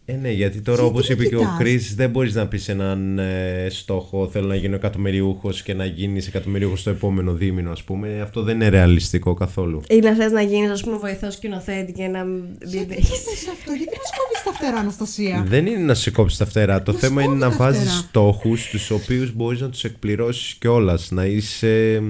[0.04, 2.46] Ε, ναι, γιατί τώρα Γιατί όπως με είπε και ο κοιτάς; Chris, δεν μπορείς να
[2.46, 7.70] πεις έναν ε, στόχο θέλω να γίνω εκατομμυριούχος και να γίνεις εκατομμυριούχος στο επόμενο δίμηνο
[7.70, 8.20] ας πούμε.
[8.20, 9.80] Αυτό δεν είναι ρεαλιστικό καθόλου.
[9.88, 13.48] Ή να θες να γίνεις, ας πούμε, βοηθός σκηνοθέτη και να μην Γιατί έχεις- θες
[13.52, 16.82] αυτό, γιατί μας κόβεις τα φτερά, Αναστασία; Δεν είναι να σε κόψει τα φτερά.
[16.82, 17.96] Το Μας θέμα είναι κόβει να τα βάζεις φτερά.
[18.08, 21.10] στόχους τους οποίους μπορείς να τους εκπληρώσεις κιόλας.
[21.10, 22.00] Να είσαι...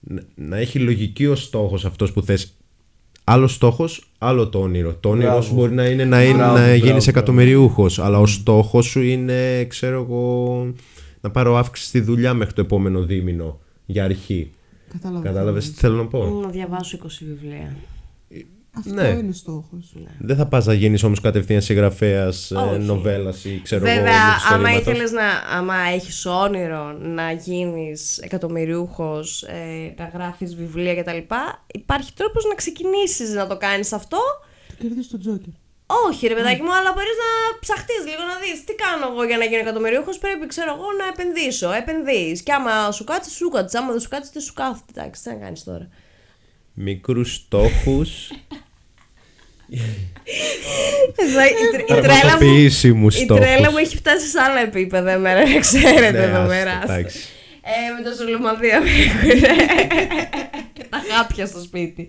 [0.00, 2.52] να- Να έχει λογική ο στόχος αυτός που θες.
[3.32, 4.94] Άλλο στόχος, άλλο το όνειρο.
[5.00, 5.42] Το όνειρο Μπράβο.
[5.42, 7.04] σου μπορεί να είναι να, είναι, Μπράβο, να μπράβο, γίνεις μπράβο.
[7.10, 10.66] εκατομμυριούχος, αλλά ο στόχος σου είναι, ξέρω εγώ,
[11.20, 14.50] να πάρω αύξηση στη δουλειά μέχρι το επόμενο δίμηνο για αρχή.
[14.92, 15.24] Κατάλαβα.
[15.24, 17.76] Κατάλαβες τι θέλω να πω; Να διαβάσω 20 βιβλία.
[18.78, 19.08] Αυτό Ναι.
[19.08, 19.94] είναι στόχος.
[20.18, 22.78] Δεν θα πας να γίνεις όμως κατευθείαν συγγραφέας, ε, Όχι.
[22.78, 24.80] νοβέλας ή ξέρω εγώ Βέβαια, άμα μυθιστορήματος.
[24.80, 25.56] ήθελες να.
[25.56, 31.18] άμα έχεις όνειρο να γίνεις εκατομμυριούχος, ε, να γράφεις βιβλία κτλ.,
[31.74, 34.18] υπάρχει τρόπος να ξεκινήσεις να το κάνεις αυτό.
[34.68, 35.52] Το κερδίζεις τον Τζόκερ.
[36.08, 39.38] Όχι, ρε παιδάκι μου, αλλά μπορείς να ψαχτείς λίγο να δεις τι κάνω εγώ για
[39.38, 40.18] να γίνω εκατομμυριούχος.
[40.18, 41.72] Πρέπει, ξέρω εγώ, να επενδύσω.
[41.72, 42.42] Επενδύεις.
[42.42, 43.80] Και άμα σου κάτσει, σου κάτσεις.
[43.80, 44.92] Άμα δεν σου κάτσεις, δεν σου κάθεται.
[44.94, 45.88] Εντάξει, τι να κάνεις τώρα.
[46.82, 48.30] Μικρούς στόχους,
[51.16, 52.20] Εδώ, η, τρ- η τρέλα μου.
[52.20, 53.44] πραγματοποιήσιμους Η στόχους.
[53.44, 56.80] τρέλα μου έχει φτάσει σε άλλα επίπεδα εμένα, να ξέρετε Ναι, εδώ άστο, πέρα.
[56.84, 57.18] εντάξει.
[57.62, 59.34] Ε, με το σουλουμαδία με έχουνε.
[60.72, 62.08] και τα χάπια στο σπίτι.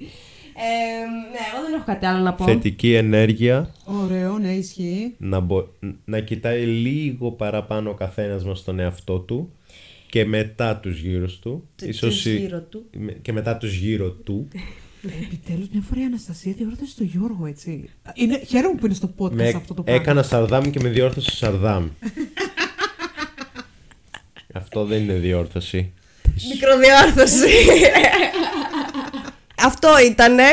[0.56, 2.44] Ε, ναι, εγώ δεν έχω κάτι άλλο να πω.
[2.46, 5.14] Θετική ενέργεια, Ωραίο, ναι, ισχύει.
[5.18, 5.68] να, μπο-
[6.06, 9.54] να κοιτάει λίγο παραπάνω ο καθένας μας τον εαυτό του
[10.12, 11.68] και μετά τους γύρω του.
[11.76, 12.86] Του- Ίσως τους η- γύρω του.
[12.98, 14.48] με- Και μετά τους γύρω του.
[15.24, 17.90] Επιτέλους, μια φορά η Αναστασία διόρθωσε τον Γιώργο, έτσι.
[18.14, 20.02] Είναι, χαίρομαι που είναι στο podcast με, αυτό το πράγμα.
[20.02, 21.88] έκανα Σαρδάμ και με διόρθωσε Σαρδάμ.
[24.54, 25.94] Αυτό δεν είναι διόρθωση.
[26.54, 27.48] Μικροδιόρθωση.
[29.68, 30.44] Αυτό ήτανε.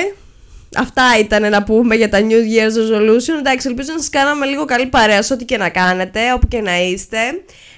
[0.76, 2.22] Αυτά ήταν να πούμε για τα New
[2.54, 3.38] Year's Resolution.
[3.38, 6.60] Εντάξει, ελπίζω να σας κάναμε λίγο καλή παρέα σε ό,τι και να κάνετε, όπου και
[6.60, 7.18] να είστε.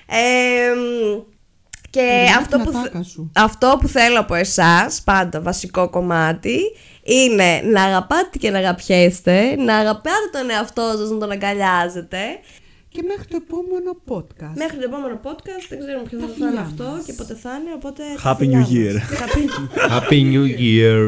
[0.06, 0.18] Ε,
[1.90, 3.30] και Περιμένω αυτό την που, θε- ατάκα σου.
[3.34, 6.58] αυτό που θέλω από εσάς, πάντα βασικό κομμάτι,
[7.02, 12.18] είναι να αγαπάτε και να αγαπιέστε, να αγαπάτε τον εαυτό σας, να τον αγκαλιάζετε.
[12.92, 14.54] και μέχρι το επόμενο podcast.
[14.56, 17.04] Μέχρι το επόμενο podcast δεν ξέρουμε ποιος Τα θα είναι φιλιά αυτό μας.
[17.04, 17.72] και πότε θα είναι.
[17.74, 18.70] Οπότε Happy τα φιλιά New μας.
[18.72, 18.96] Year.
[19.22, 21.02] Happy- Happy New Year!